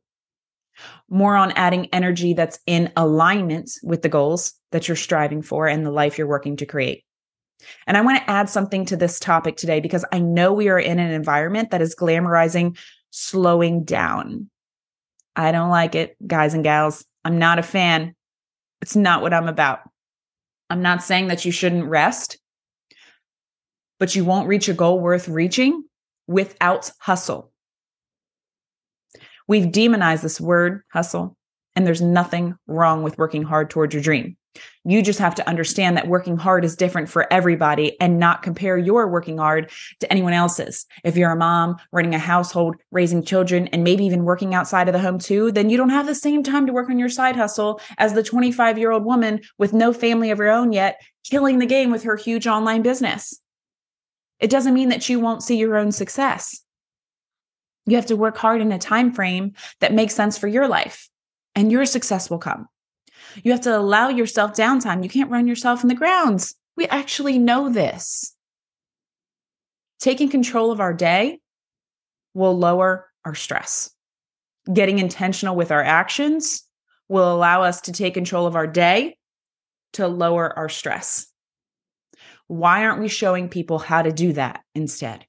more 1.09 1.35
on 1.35 1.53
adding 1.53 1.87
energy 1.95 2.35
that's 2.35 2.59
in 2.67 2.93
alignment 2.95 3.71
with 3.83 4.03
the 4.03 4.11
goals 4.11 4.53
that 4.73 4.87
you're 4.87 4.97
striving 4.97 5.41
for 5.41 5.67
and 5.67 5.85
the 5.85 5.91
life 5.91 6.19
you're 6.19 6.27
working 6.27 6.57
to 6.59 6.67
create. 6.67 7.06
And 7.87 7.97
I 7.97 8.01
want 8.03 8.19
to 8.19 8.31
add 8.31 8.49
something 8.49 8.85
to 8.87 8.97
this 8.97 9.19
topic 9.19 9.57
today 9.57 9.81
because 9.81 10.05
I 10.13 10.19
know 10.19 10.53
we 10.53 10.69
are 10.69 10.79
in 10.79 10.99
an 10.99 11.11
environment 11.11 11.71
that 11.71 11.83
is 11.83 11.97
glamorizing 11.97 12.79
slowing 13.11 13.85
down. 13.85 14.51
I 15.35 15.53
don't 15.53 15.71
like 15.71 15.95
it, 15.95 16.17
guys 16.27 16.55
and 16.55 16.65
gals. 16.65 17.05
I'm 17.25 17.39
not 17.39 17.59
a 17.59 17.63
fan. 17.63 18.15
It's 18.83 18.97
not 18.97 19.23
what 19.23 19.35
I'm 19.35 19.49
about. 19.49 19.81
I'm 20.69 20.83
not 20.83 21.03
saying 21.03 21.29
that 21.29 21.45
you 21.45 21.53
shouldn't 21.53 21.89
rest, 21.89 22.39
but 23.99 24.15
you 24.15 24.25
won't 24.25 24.49
reach 24.49 24.69
a 24.69 24.75
goal 24.75 25.01
worth 25.01 25.29
reaching 25.29 25.85
without 26.27 26.91
hustle. 27.01 27.53
We've 29.49 29.71
demonized 29.71 30.23
this 30.23 30.41
word, 30.41 30.83
hustle, 30.93 31.37
and 31.77 31.87
there's 31.87 32.03
nothing 32.03 32.57
wrong 32.67 33.03
with 33.03 33.19
working 33.19 33.45
hard 33.45 33.71
towards 33.71 33.95
your 33.95 34.03
dream. 34.03 34.37
You 34.85 35.03
just 35.03 35.19
have 35.19 35.35
to 35.37 35.49
understand 35.49 35.97
that 35.97 36.09
working 36.09 36.37
hard 36.37 36.65
is 36.65 36.77
different 36.77 37.09
for 37.09 37.33
everybody 37.33 38.01
and 38.01 38.19
not 38.19 38.43
compare 38.43 38.79
your 38.79 39.09
working 39.09 39.39
hard 39.39 39.71
to 40.01 40.13
anyone 40.13 40.33
else's. 40.33 40.87
If 41.05 41.17
you're 41.17 41.33
a 41.33 41.37
mom 41.37 41.77
running 41.93 42.15
a 42.15 42.19
household, 42.19 42.77
raising 42.91 43.25
children, 43.25 43.69
and 43.69 43.83
maybe 43.83 44.05
even 44.05 44.25
working 44.25 44.55
outside 44.55 44.89
of 44.89 44.93
the 44.93 45.01
home 45.01 45.19
too, 45.19 45.51
then 45.53 45.71
you 45.71 45.77
don't 45.77 45.91
have 45.91 46.07
the 46.07 46.15
same 46.15 46.43
time 46.43 46.67
to 46.67 46.73
work 46.73 46.89
on 46.89 46.99
your 46.99 47.09
side 47.09 47.37
hustle 47.37 47.81
as 47.99 48.15
the 48.15 48.23
25 48.23 48.79
year 48.79 48.91
old 48.91 49.05
woman 49.05 49.41
with 49.59 49.73
no 49.73 49.93
family 49.93 50.31
of 50.31 50.39
her 50.39 50.49
own 50.49 50.73
yet, 50.73 51.01
killing 51.25 51.59
the 51.59 51.67
game 51.67 51.91
with 51.91 52.05
her 52.05 52.17
huge 52.17 52.47
online 52.47 52.83
business. 52.83 53.41
It 54.39 54.51
doesn't 54.51 54.75
mean 54.75 54.91
that 54.91 55.09
you 55.09 55.19
won't 55.19 55.43
see 55.43 55.57
your 55.57 55.77
own 55.77 55.93
success. 55.93 56.63
You 57.87 57.97
have 57.97 58.07
to 58.07 58.17
work 58.17 58.37
hard 58.37 58.61
in 58.61 58.73
a 58.73 58.79
time 58.79 59.13
frame 59.13 59.55
that 59.81 59.95
makes 59.95 60.15
sense 60.15 60.37
for 60.37 60.49
your 60.49 60.69
life, 60.69 61.09
and 61.55 61.71
your 61.71 61.87
success 61.87 62.29
will 62.29 62.39
come. 62.39 62.69
You 63.43 63.53
have 63.53 63.63
to 63.63 63.77
allow 63.77 64.09
yourself 64.09 64.53
downtime. 64.53 65.03
You 65.03 65.09
can't 65.09 65.31
run 65.31 65.47
yourself 65.47 65.83
in 65.83 65.89
the 65.89 65.95
grounds. 65.95 66.55
We 66.77 66.87
actually 66.87 67.39
know 67.39 67.69
this. 67.69 68.35
Taking 70.01 70.29
control 70.29 70.71
of 70.71 70.81
our 70.81 70.93
day 70.93 71.41
will 72.35 72.57
lower 72.57 73.09
our 73.25 73.35
stress. 73.35 73.91
Getting 74.73 74.99
intentional 74.99 75.57
with 75.57 75.71
our 75.71 75.83
actions 75.83 76.63
will 77.09 77.33
allow 77.33 77.63
us 77.63 77.83
to 77.83 77.93
take 77.93 78.15
control 78.15 78.47
of 78.47 78.57
our 78.57 78.67
day 78.67 79.17
to 79.95 80.07
lower 80.07 80.57
our 80.57 80.69
stress. 80.69 81.27
Why 82.49 82.85
aren't 82.85 83.01
we 83.01 83.09
showing 83.09 83.49
people 83.49 83.79
how 83.79 84.03
to 84.03 84.13
do 84.13 84.33
that 84.35 84.63
instead? 84.75 85.25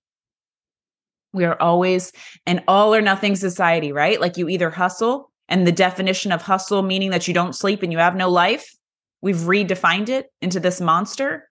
We 1.34 1.46
are 1.46 1.60
always 1.62 2.12
an 2.46 2.63
all 2.67 2.93
or 2.93 3.02
nothing 3.02 3.36
society, 3.36 3.91
right? 3.91 4.20
Like 4.20 4.38
you 4.38 4.50
either 4.50 4.70
hustle 4.70 5.32
and 5.49 5.65
the 5.65 5.71
definition 5.71 6.31
of 6.31 6.41
hustle 6.41 6.81
meaning 6.81 7.12
that 7.12 7.27
you 7.27 7.33
don't 7.33 7.55
sleep 7.55 7.83
and 7.83 7.91
you 7.91 7.97
have 7.97 8.15
no 8.15 8.29
life, 8.29 8.75
we've 9.21 9.36
redefined 9.38 10.10
it 10.10 10.31
into 10.41 10.60
this 10.60 10.81
monster, 10.81 11.49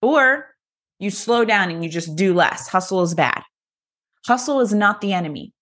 or 0.00 0.54
you 0.98 1.10
slow 1.10 1.44
down 1.44 1.70
and 1.70 1.82
you 1.82 1.90
just 1.90 2.14
do 2.16 2.34
less. 2.34 2.68
Hustle 2.68 3.02
is 3.02 3.14
bad. 3.14 3.42
Hustle 4.26 4.60
is 4.60 4.72
not 4.72 5.00
the 5.00 5.12
enemy. 5.12 5.52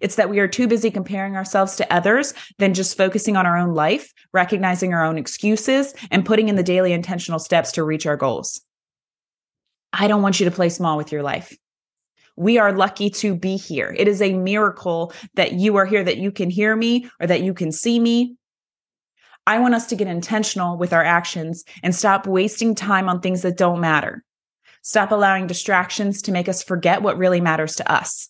It's 0.00 0.16
that 0.16 0.30
we 0.30 0.40
are 0.40 0.48
too 0.48 0.66
busy 0.66 0.90
comparing 0.90 1.36
ourselves 1.36 1.76
to 1.76 1.92
others 1.92 2.34
than 2.58 2.74
just 2.74 2.96
focusing 2.96 3.36
on 3.36 3.46
our 3.46 3.56
own 3.56 3.74
life, 3.74 4.12
recognizing 4.32 4.92
our 4.92 5.04
own 5.04 5.16
excuses, 5.16 5.94
and 6.10 6.26
putting 6.26 6.48
in 6.48 6.56
the 6.56 6.64
daily 6.64 6.92
intentional 6.92 7.38
steps 7.38 7.70
to 7.72 7.84
reach 7.84 8.04
our 8.04 8.16
goals. 8.16 8.60
I 9.92 10.08
don't 10.08 10.22
want 10.22 10.40
you 10.40 10.44
to 10.46 10.50
play 10.50 10.70
small 10.70 10.96
with 10.96 11.12
your 11.12 11.22
life. 11.22 11.56
We 12.36 12.58
are 12.58 12.72
lucky 12.72 13.10
to 13.10 13.34
be 13.34 13.56
here. 13.56 13.94
It 13.96 14.08
is 14.08 14.22
a 14.22 14.34
miracle 14.34 15.12
that 15.34 15.52
you 15.52 15.76
are 15.76 15.84
here, 15.84 16.02
that 16.02 16.18
you 16.18 16.32
can 16.32 16.50
hear 16.50 16.74
me 16.74 17.08
or 17.20 17.26
that 17.26 17.42
you 17.42 17.52
can 17.54 17.72
see 17.72 18.00
me. 18.00 18.36
I 19.46 19.58
want 19.58 19.74
us 19.74 19.86
to 19.88 19.96
get 19.96 20.06
intentional 20.06 20.78
with 20.78 20.92
our 20.92 21.04
actions 21.04 21.64
and 21.82 21.94
stop 21.94 22.26
wasting 22.26 22.74
time 22.74 23.08
on 23.08 23.20
things 23.20 23.42
that 23.42 23.58
don't 23.58 23.80
matter. 23.80 24.24
Stop 24.82 25.10
allowing 25.10 25.46
distractions 25.46 26.22
to 26.22 26.32
make 26.32 26.48
us 26.48 26.62
forget 26.62 27.02
what 27.02 27.18
really 27.18 27.40
matters 27.40 27.76
to 27.76 27.92
us. 27.92 28.28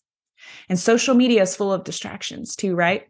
And 0.69 0.79
social 0.79 1.15
media 1.15 1.43
is 1.43 1.57
full 1.57 1.73
of 1.73 1.85
distractions 1.85 2.57
too, 2.57 2.75
right? 2.75 3.07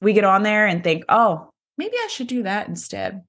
We 0.00 0.12
get 0.12 0.24
on 0.24 0.42
there 0.42 0.66
and 0.66 0.82
think, 0.82 1.04
oh, 1.08 1.50
maybe 1.76 1.96
I 1.96 2.08
should 2.08 2.26
do 2.28 2.44
that 2.44 2.68
instead. 2.68 3.22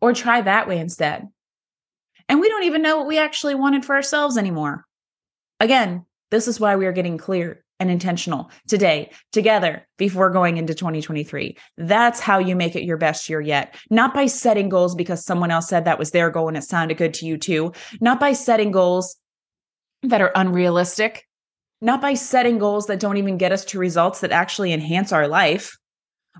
Or 0.00 0.12
try 0.12 0.40
that 0.42 0.68
way 0.68 0.78
instead. 0.78 1.28
And 2.28 2.40
we 2.40 2.48
don't 2.48 2.64
even 2.64 2.82
know 2.82 2.98
what 2.98 3.06
we 3.06 3.18
actually 3.18 3.54
wanted 3.54 3.84
for 3.84 3.96
ourselves 3.96 4.36
anymore. 4.36 4.84
Again, 5.60 6.04
this 6.30 6.48
is 6.48 6.58
why 6.58 6.76
we 6.76 6.86
are 6.86 6.92
getting 6.92 7.18
clear 7.18 7.62
and 7.78 7.90
intentional 7.90 8.50
today 8.68 9.10
together 9.32 9.86
before 9.96 10.30
going 10.30 10.58
into 10.58 10.74
2023. 10.74 11.56
That's 11.78 12.20
how 12.20 12.38
you 12.38 12.54
make 12.54 12.76
it 12.76 12.84
your 12.84 12.98
best 12.98 13.28
year 13.28 13.40
yet. 13.40 13.74
Not 13.90 14.14
by 14.14 14.26
setting 14.26 14.68
goals 14.68 14.94
because 14.94 15.24
someone 15.24 15.50
else 15.50 15.68
said 15.68 15.84
that 15.84 15.98
was 15.98 16.10
their 16.10 16.30
goal 16.30 16.48
and 16.48 16.56
it 16.56 16.62
sounded 16.62 16.98
good 16.98 17.14
to 17.14 17.26
you 17.26 17.38
too. 17.38 17.72
Not 18.00 18.20
by 18.20 18.34
setting 18.34 18.70
goals 18.70 19.16
that 20.02 20.20
are 20.20 20.32
unrealistic. 20.34 21.26
Not 21.80 22.02
by 22.02 22.14
setting 22.14 22.58
goals 22.58 22.86
that 22.86 23.00
don't 23.00 23.16
even 23.16 23.38
get 23.38 23.52
us 23.52 23.64
to 23.66 23.78
results 23.78 24.20
that 24.20 24.32
actually 24.32 24.72
enhance 24.72 25.12
our 25.12 25.26
life 25.26 25.76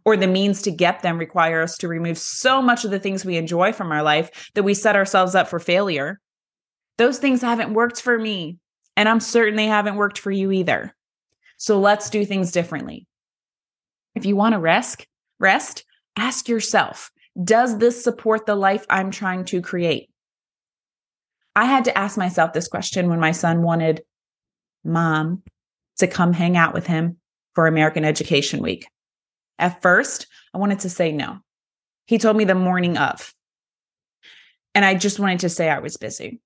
or 0.04 0.16
the 0.16 0.26
means 0.26 0.62
to 0.62 0.70
get 0.70 1.00
them 1.00 1.18
require 1.18 1.62
us 1.62 1.76
to 1.78 1.88
remove 1.88 2.18
so 2.18 2.60
much 2.60 2.84
of 2.84 2.90
the 2.90 3.00
things 3.00 3.24
we 3.24 3.36
enjoy 3.36 3.72
from 3.72 3.90
our 3.90 4.02
life 4.02 4.50
that 4.54 4.62
we 4.62 4.74
set 4.74 4.96
ourselves 4.96 5.34
up 5.34 5.48
for 5.48 5.58
failure. 5.58 6.20
Those 6.98 7.18
things 7.18 7.40
haven't 7.40 7.72
worked 7.72 8.00
for 8.00 8.18
me. 8.18 8.58
And 9.00 9.08
I'm 9.08 9.20
certain 9.20 9.56
they 9.56 9.64
haven't 9.64 9.96
worked 9.96 10.18
for 10.18 10.30
you 10.30 10.52
either. 10.52 10.94
So 11.56 11.80
let's 11.80 12.10
do 12.10 12.26
things 12.26 12.52
differently. 12.52 13.06
If 14.14 14.26
you 14.26 14.36
want 14.36 14.52
to 14.52 14.58
rest, 14.58 15.06
rest, 15.38 15.86
ask 16.16 16.50
yourself, 16.50 17.10
does 17.42 17.78
this 17.78 18.04
support 18.04 18.44
the 18.44 18.56
life 18.56 18.84
I'm 18.90 19.10
trying 19.10 19.46
to 19.46 19.62
create? 19.62 20.10
I 21.56 21.64
had 21.64 21.86
to 21.86 21.96
ask 21.96 22.18
myself 22.18 22.52
this 22.52 22.68
question 22.68 23.08
when 23.08 23.20
my 23.20 23.32
son 23.32 23.62
wanted 23.62 24.02
mom 24.84 25.44
to 25.96 26.06
come 26.06 26.34
hang 26.34 26.58
out 26.58 26.74
with 26.74 26.86
him 26.86 27.16
for 27.54 27.66
American 27.66 28.04
Education 28.04 28.60
Week. 28.60 28.86
At 29.58 29.80
first, 29.80 30.26
I 30.52 30.58
wanted 30.58 30.80
to 30.80 30.90
say 30.90 31.10
no. 31.10 31.38
He 32.04 32.18
told 32.18 32.36
me 32.36 32.44
the 32.44 32.54
morning 32.54 32.98
of. 32.98 33.32
And 34.74 34.84
I 34.84 34.92
just 34.92 35.18
wanted 35.18 35.40
to 35.40 35.48
say 35.48 35.70
I 35.70 35.78
was 35.78 35.96
busy. 35.96 36.42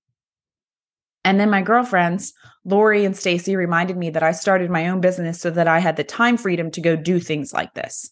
And 1.24 1.40
then 1.40 1.50
my 1.50 1.62
girlfriends, 1.62 2.34
Lori 2.64 3.04
and 3.04 3.16
Stacy, 3.16 3.56
reminded 3.56 3.96
me 3.96 4.10
that 4.10 4.22
I 4.22 4.32
started 4.32 4.70
my 4.70 4.88
own 4.88 5.00
business 5.00 5.40
so 5.40 5.50
that 5.50 5.66
I 5.66 5.78
had 5.78 5.96
the 5.96 6.04
time 6.04 6.36
freedom 6.36 6.70
to 6.72 6.80
go 6.80 6.96
do 6.96 7.18
things 7.18 7.52
like 7.52 7.72
this. 7.74 8.10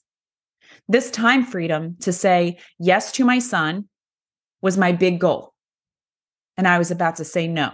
This 0.88 1.11
time 1.11 1.44
freedom 1.44 1.96
to 2.01 2.12
say 2.12 2.59
yes 2.79 3.12
to 3.12 3.25
my 3.25 3.38
son 3.38 3.88
was 4.62 4.79
my 4.79 4.92
big 4.92 5.20
goal. 5.20 5.53
And 6.57 6.66
I 6.66 6.79
was 6.79 6.90
about 6.90 7.16
to 7.16 7.25
say 7.25 7.46
no. 7.46 7.72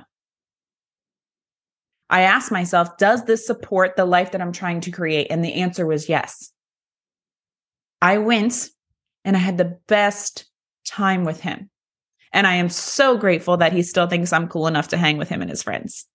I 2.10 2.22
asked 2.22 2.50
myself, 2.50 2.96
does 2.96 3.24
this 3.24 3.46
support 3.46 3.96
the 3.96 4.04
life 4.04 4.32
that 4.32 4.40
I'm 4.40 4.52
trying 4.52 4.80
to 4.82 4.90
create? 4.90 5.28
And 5.30 5.44
the 5.44 5.54
answer 5.54 5.86
was 5.86 6.08
yes. 6.08 6.52
I 8.00 8.18
went 8.18 8.70
and 9.24 9.36
I 9.36 9.40
had 9.40 9.58
the 9.58 9.78
best 9.86 10.46
time 10.86 11.24
with 11.24 11.40
him. 11.40 11.70
And 12.32 12.46
I 12.46 12.54
am 12.54 12.68
so 12.68 13.16
grateful 13.16 13.56
that 13.56 13.72
he 13.72 13.82
still 13.82 14.06
thinks 14.06 14.32
I'm 14.32 14.48
cool 14.48 14.66
enough 14.66 14.88
to 14.88 14.96
hang 14.96 15.18
with 15.18 15.28
him 15.28 15.40
and 15.40 15.50
his 15.50 15.62
friends. 15.62 16.06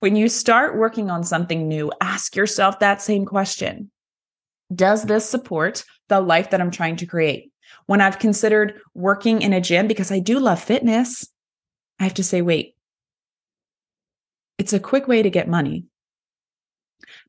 When 0.00 0.16
you 0.16 0.28
start 0.28 0.76
working 0.76 1.10
on 1.10 1.24
something 1.24 1.66
new, 1.66 1.90
ask 2.00 2.36
yourself 2.36 2.78
that 2.78 3.02
same 3.02 3.24
question 3.24 3.90
Does 4.74 5.04
this 5.04 5.28
support 5.28 5.84
the 6.08 6.20
life 6.20 6.50
that 6.50 6.60
I'm 6.60 6.70
trying 6.70 6.96
to 6.96 7.06
create? 7.06 7.52
When 7.86 8.00
I've 8.00 8.18
considered 8.18 8.80
working 8.94 9.42
in 9.42 9.52
a 9.52 9.60
gym, 9.60 9.88
because 9.88 10.10
I 10.10 10.20
do 10.20 10.38
love 10.38 10.62
fitness, 10.62 11.28
I 11.98 12.04
have 12.04 12.14
to 12.14 12.24
say, 12.24 12.42
wait, 12.42 12.76
it's 14.58 14.72
a 14.72 14.80
quick 14.80 15.08
way 15.08 15.22
to 15.22 15.30
get 15.30 15.48
money. 15.48 15.84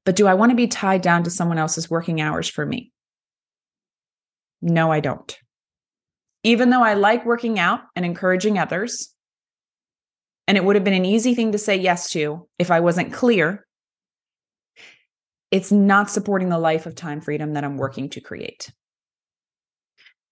But 0.06 0.16
do 0.16 0.28
I 0.28 0.34
want 0.34 0.52
to 0.52 0.56
be 0.56 0.68
tied 0.68 1.02
down 1.02 1.24
to 1.24 1.30
someone 1.30 1.58
else's 1.58 1.90
working 1.90 2.22
hours 2.22 2.48
for 2.48 2.66
me? 2.66 2.92
No, 4.62 4.92
I 4.92 5.00
don't. 5.00 5.38
Even 6.44 6.70
though 6.70 6.84
I 6.84 6.94
like 6.94 7.26
working 7.26 7.60
out 7.60 7.82
and 7.96 8.06
encouraging 8.06 8.58
others, 8.58 9.14
and 10.48 10.58
it 10.58 10.64
would 10.64 10.76
have 10.76 10.84
been 10.86 10.94
an 10.94 11.06
easy 11.06 11.36
thing 11.36 11.52
to 11.52 11.58
say 11.58 11.76
yes 11.76 12.10
to 12.12 12.48
if 12.58 12.72
I 12.72 12.80
wasn't 12.80 13.14
clear, 13.14 13.68
it's 15.52 15.72
not 15.72 16.10
supporting 16.10 16.50
the 16.50 16.58
life 16.58 16.86
of 16.86 16.96
time 16.96 17.22
freedom 17.22 17.54
that 17.54 17.64
I'm 17.64 17.78
working 17.78 18.10
to 18.10 18.22
create. 18.22 18.72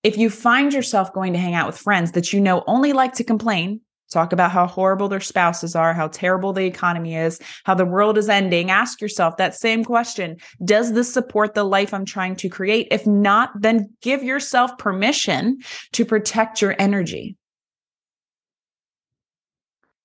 If 0.04 0.17
you 0.17 0.30
find 0.30 0.74
yourself 0.74 1.13
going 1.13 1.34
to 1.34 1.39
hang 1.39 1.54
out 1.54 1.67
with 1.67 1.78
friends 1.78 2.13
that 2.13 2.32
you 2.32 2.39
know 2.39 2.63
only 2.67 2.93
like 2.93 3.13
to 3.15 3.24
complain 3.24 3.82
talk 4.12 4.34
about 4.34 4.52
how 4.52 4.67
horrible 4.67 5.10
their 5.10 5.20
spouses 5.20 5.76
are, 5.76 5.93
how 5.93 6.08
terrible 6.08 6.54
the 6.54 6.65
economy 6.65 7.15
is, 7.15 7.39
how 7.65 7.74
the 7.74 7.86
world 7.86 8.17
is 8.17 8.30
ending. 8.30 8.72
Ask 8.72 9.02
yourself 9.02 9.38
that 9.38 9.56
same 9.56 9.84
question 9.84 10.38
Does 10.63 10.93
this 10.93 11.12
support 11.12 11.54
the 11.54 11.63
life 11.63 11.93
I'm 11.93 12.06
trying 12.06 12.36
to 12.38 12.50
create? 12.50 12.88
If 12.91 13.06
not, 13.06 13.52
then 13.56 13.89
give 14.02 14.24
yourself 14.24 14.78
permission 14.78 15.60
to 15.93 16.06
protect 16.06 16.62
your 16.62 16.76
energy. 16.80 17.36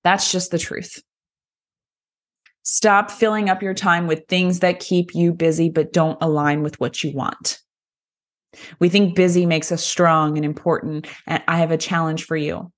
That's 0.03 0.31
just 0.31 0.51
the 0.51 0.59
truth. 0.59 1.01
Stop 2.63 3.11
filling 3.11 3.49
up 3.49 3.61
your 3.61 3.73
time 3.73 4.07
with 4.07 4.27
things 4.27 4.59
that 4.59 4.79
keep 4.79 5.13
you 5.13 5.33
busy 5.33 5.69
but 5.69 5.91
don't 5.91 6.17
align 6.21 6.63
with 6.63 6.79
what 6.79 7.03
you 7.03 7.11
want. 7.13 7.59
We 8.79 8.89
think 8.89 9.15
busy 9.15 9.45
makes 9.45 9.71
us 9.71 9.83
strong 9.83 10.37
and 10.37 10.45
important. 10.45 11.07
And 11.27 11.43
I 11.47 11.57
have 11.57 11.71
a 11.71 11.77
challenge 11.77 12.25
for 12.25 12.37
you. 12.37 12.71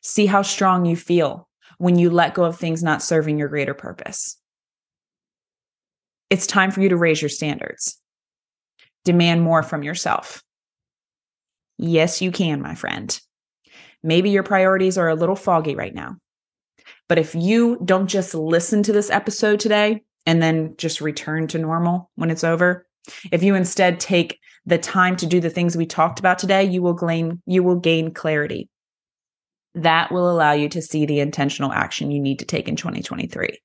See 0.00 0.26
how 0.26 0.42
strong 0.42 0.84
you 0.84 0.96
feel 0.96 1.48
when 1.78 1.98
you 1.98 2.10
let 2.10 2.34
go 2.34 2.44
of 2.44 2.58
things 2.58 2.82
not 2.82 3.02
serving 3.02 3.38
your 3.38 3.48
greater 3.48 3.74
purpose. 3.74 4.36
It's 6.30 6.46
time 6.46 6.70
for 6.70 6.80
you 6.80 6.88
to 6.90 6.96
raise 6.96 7.20
your 7.20 7.28
standards. 7.28 8.00
Demand 9.04 9.42
more 9.42 9.62
from 9.62 9.82
yourself. 9.82 10.42
Yes, 11.78 12.22
you 12.22 12.30
can, 12.30 12.62
my 12.62 12.74
friend. 12.74 13.20
Maybe 14.02 14.30
your 14.30 14.42
priorities 14.42 14.96
are 14.96 15.08
a 15.08 15.14
little 15.14 15.36
foggy 15.36 15.74
right 15.74 15.94
now. 15.94 16.16
But 17.08 17.18
if 17.18 17.34
you 17.34 17.78
don't 17.84 18.06
just 18.06 18.34
listen 18.34 18.82
to 18.84 18.92
this 18.92 19.10
episode 19.10 19.60
today 19.60 20.02
and 20.24 20.42
then 20.42 20.74
just 20.78 21.00
return 21.00 21.48
to 21.48 21.58
normal 21.58 22.10
when 22.14 22.30
it's 22.30 22.44
over, 22.44 22.86
if 23.30 23.42
you 23.42 23.54
instead 23.54 24.00
take 24.00 24.38
the 24.64 24.78
time 24.78 25.16
to 25.16 25.26
do 25.26 25.40
the 25.40 25.50
things 25.50 25.76
we 25.76 25.86
talked 25.86 26.20
about 26.20 26.38
today, 26.38 26.64
you 26.64 26.82
will 26.82 26.94
gain 26.94 27.42
you 27.46 27.62
will 27.62 27.80
gain 27.80 28.14
clarity. 28.14 28.68
That 29.74 30.12
will 30.12 30.30
allow 30.30 30.52
you 30.52 30.68
to 30.70 30.82
see 30.82 31.06
the 31.06 31.20
intentional 31.20 31.72
action 31.72 32.10
you 32.10 32.20
need 32.20 32.38
to 32.40 32.44
take 32.44 32.68
in 32.68 32.76
2023. 32.76 33.58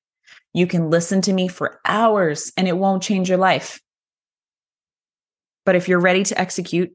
You 0.54 0.66
can 0.66 0.90
listen 0.90 1.20
to 1.22 1.32
me 1.32 1.48
for 1.48 1.80
hours 1.84 2.52
and 2.56 2.66
it 2.66 2.76
won't 2.76 3.02
change 3.02 3.28
your 3.28 3.38
life. 3.38 3.80
But 5.66 5.76
if 5.76 5.86
you're 5.86 6.00
ready 6.00 6.22
to 6.24 6.40
execute, 6.40 6.94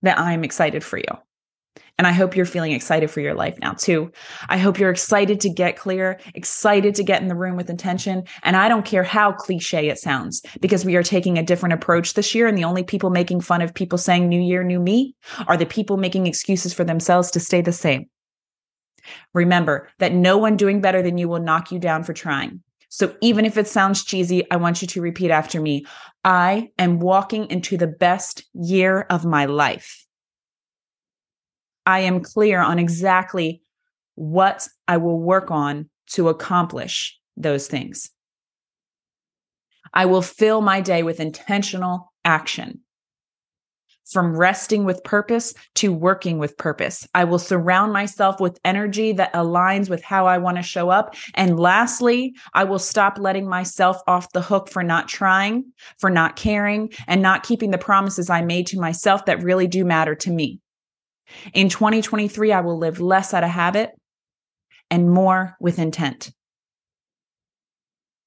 then 0.00 0.16
I'm 0.16 0.42
excited 0.42 0.82
for 0.82 0.96
you. 0.96 1.04
And 1.98 2.06
I 2.06 2.12
hope 2.12 2.34
you're 2.34 2.46
feeling 2.46 2.72
excited 2.72 3.10
for 3.10 3.20
your 3.20 3.34
life 3.34 3.58
now 3.60 3.74
too. 3.74 4.10
I 4.48 4.56
hope 4.56 4.78
you're 4.78 4.90
excited 4.90 5.38
to 5.42 5.50
get 5.50 5.76
clear, 5.76 6.18
excited 6.34 6.94
to 6.94 7.04
get 7.04 7.20
in 7.20 7.28
the 7.28 7.34
room 7.34 7.56
with 7.56 7.68
intention. 7.68 8.24
And 8.42 8.56
I 8.56 8.68
don't 8.68 8.86
care 8.86 9.02
how 9.02 9.32
cliche 9.32 9.90
it 9.90 9.98
sounds 9.98 10.40
because 10.62 10.86
we 10.86 10.96
are 10.96 11.02
taking 11.02 11.36
a 11.36 11.42
different 11.42 11.74
approach 11.74 12.14
this 12.14 12.34
year. 12.34 12.46
And 12.46 12.56
the 12.56 12.64
only 12.64 12.82
people 12.82 13.10
making 13.10 13.42
fun 13.42 13.60
of 13.60 13.74
people 13.74 13.98
saying 13.98 14.30
new 14.30 14.40
year, 14.40 14.64
new 14.64 14.80
me 14.80 15.14
are 15.46 15.58
the 15.58 15.66
people 15.66 15.98
making 15.98 16.26
excuses 16.26 16.72
for 16.72 16.84
themselves 16.84 17.30
to 17.32 17.40
stay 17.40 17.60
the 17.60 17.70
same. 17.70 18.06
Remember 19.34 19.88
that 19.98 20.12
no 20.12 20.38
one 20.38 20.56
doing 20.56 20.80
better 20.80 21.02
than 21.02 21.18
you 21.18 21.28
will 21.28 21.40
knock 21.40 21.72
you 21.72 21.78
down 21.78 22.04
for 22.04 22.12
trying. 22.12 22.62
So 22.88 23.14
even 23.20 23.44
if 23.44 23.56
it 23.56 23.68
sounds 23.68 24.04
cheesy, 24.04 24.50
I 24.50 24.56
want 24.56 24.82
you 24.82 24.88
to 24.88 25.00
repeat 25.00 25.30
after 25.30 25.60
me. 25.60 25.86
I 26.24 26.70
am 26.78 26.98
walking 26.98 27.48
into 27.48 27.76
the 27.76 27.86
best 27.86 28.44
year 28.52 29.02
of 29.02 29.24
my 29.24 29.44
life. 29.44 30.04
I 31.86 32.00
am 32.00 32.20
clear 32.20 32.60
on 32.60 32.78
exactly 32.78 33.62
what 34.16 34.68
I 34.88 34.96
will 34.96 35.18
work 35.18 35.50
on 35.50 35.88
to 36.10 36.28
accomplish 36.28 37.18
those 37.36 37.68
things. 37.68 38.10
I 39.94 40.06
will 40.06 40.22
fill 40.22 40.60
my 40.60 40.80
day 40.80 41.02
with 41.02 41.20
intentional 41.20 42.12
action. 42.24 42.80
From 44.10 44.36
resting 44.36 44.84
with 44.84 45.04
purpose 45.04 45.54
to 45.76 45.92
working 45.92 46.38
with 46.38 46.56
purpose. 46.56 47.06
I 47.14 47.24
will 47.24 47.38
surround 47.38 47.92
myself 47.92 48.40
with 48.40 48.58
energy 48.64 49.12
that 49.12 49.32
aligns 49.34 49.88
with 49.88 50.02
how 50.02 50.26
I 50.26 50.38
want 50.38 50.56
to 50.56 50.62
show 50.62 50.90
up. 50.90 51.14
And 51.34 51.60
lastly, 51.60 52.34
I 52.52 52.64
will 52.64 52.80
stop 52.80 53.18
letting 53.18 53.48
myself 53.48 53.98
off 54.08 54.32
the 54.32 54.42
hook 54.42 54.68
for 54.68 54.82
not 54.82 55.08
trying, 55.08 55.72
for 55.98 56.10
not 56.10 56.34
caring, 56.34 56.92
and 57.06 57.22
not 57.22 57.44
keeping 57.44 57.70
the 57.70 57.78
promises 57.78 58.30
I 58.30 58.42
made 58.42 58.66
to 58.68 58.80
myself 58.80 59.26
that 59.26 59.42
really 59.42 59.68
do 59.68 59.84
matter 59.84 60.14
to 60.16 60.30
me. 60.30 60.60
In 61.54 61.68
2023, 61.68 62.52
I 62.52 62.60
will 62.60 62.78
live 62.78 63.00
less 63.00 63.32
out 63.32 63.44
of 63.44 63.50
habit 63.50 63.90
and 64.90 65.10
more 65.10 65.56
with 65.60 65.78
intent. 65.78 66.32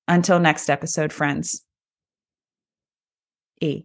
Until 0.08 0.40
next 0.40 0.70
episode, 0.70 1.12
friends. 1.12 1.64
E. 3.62 3.84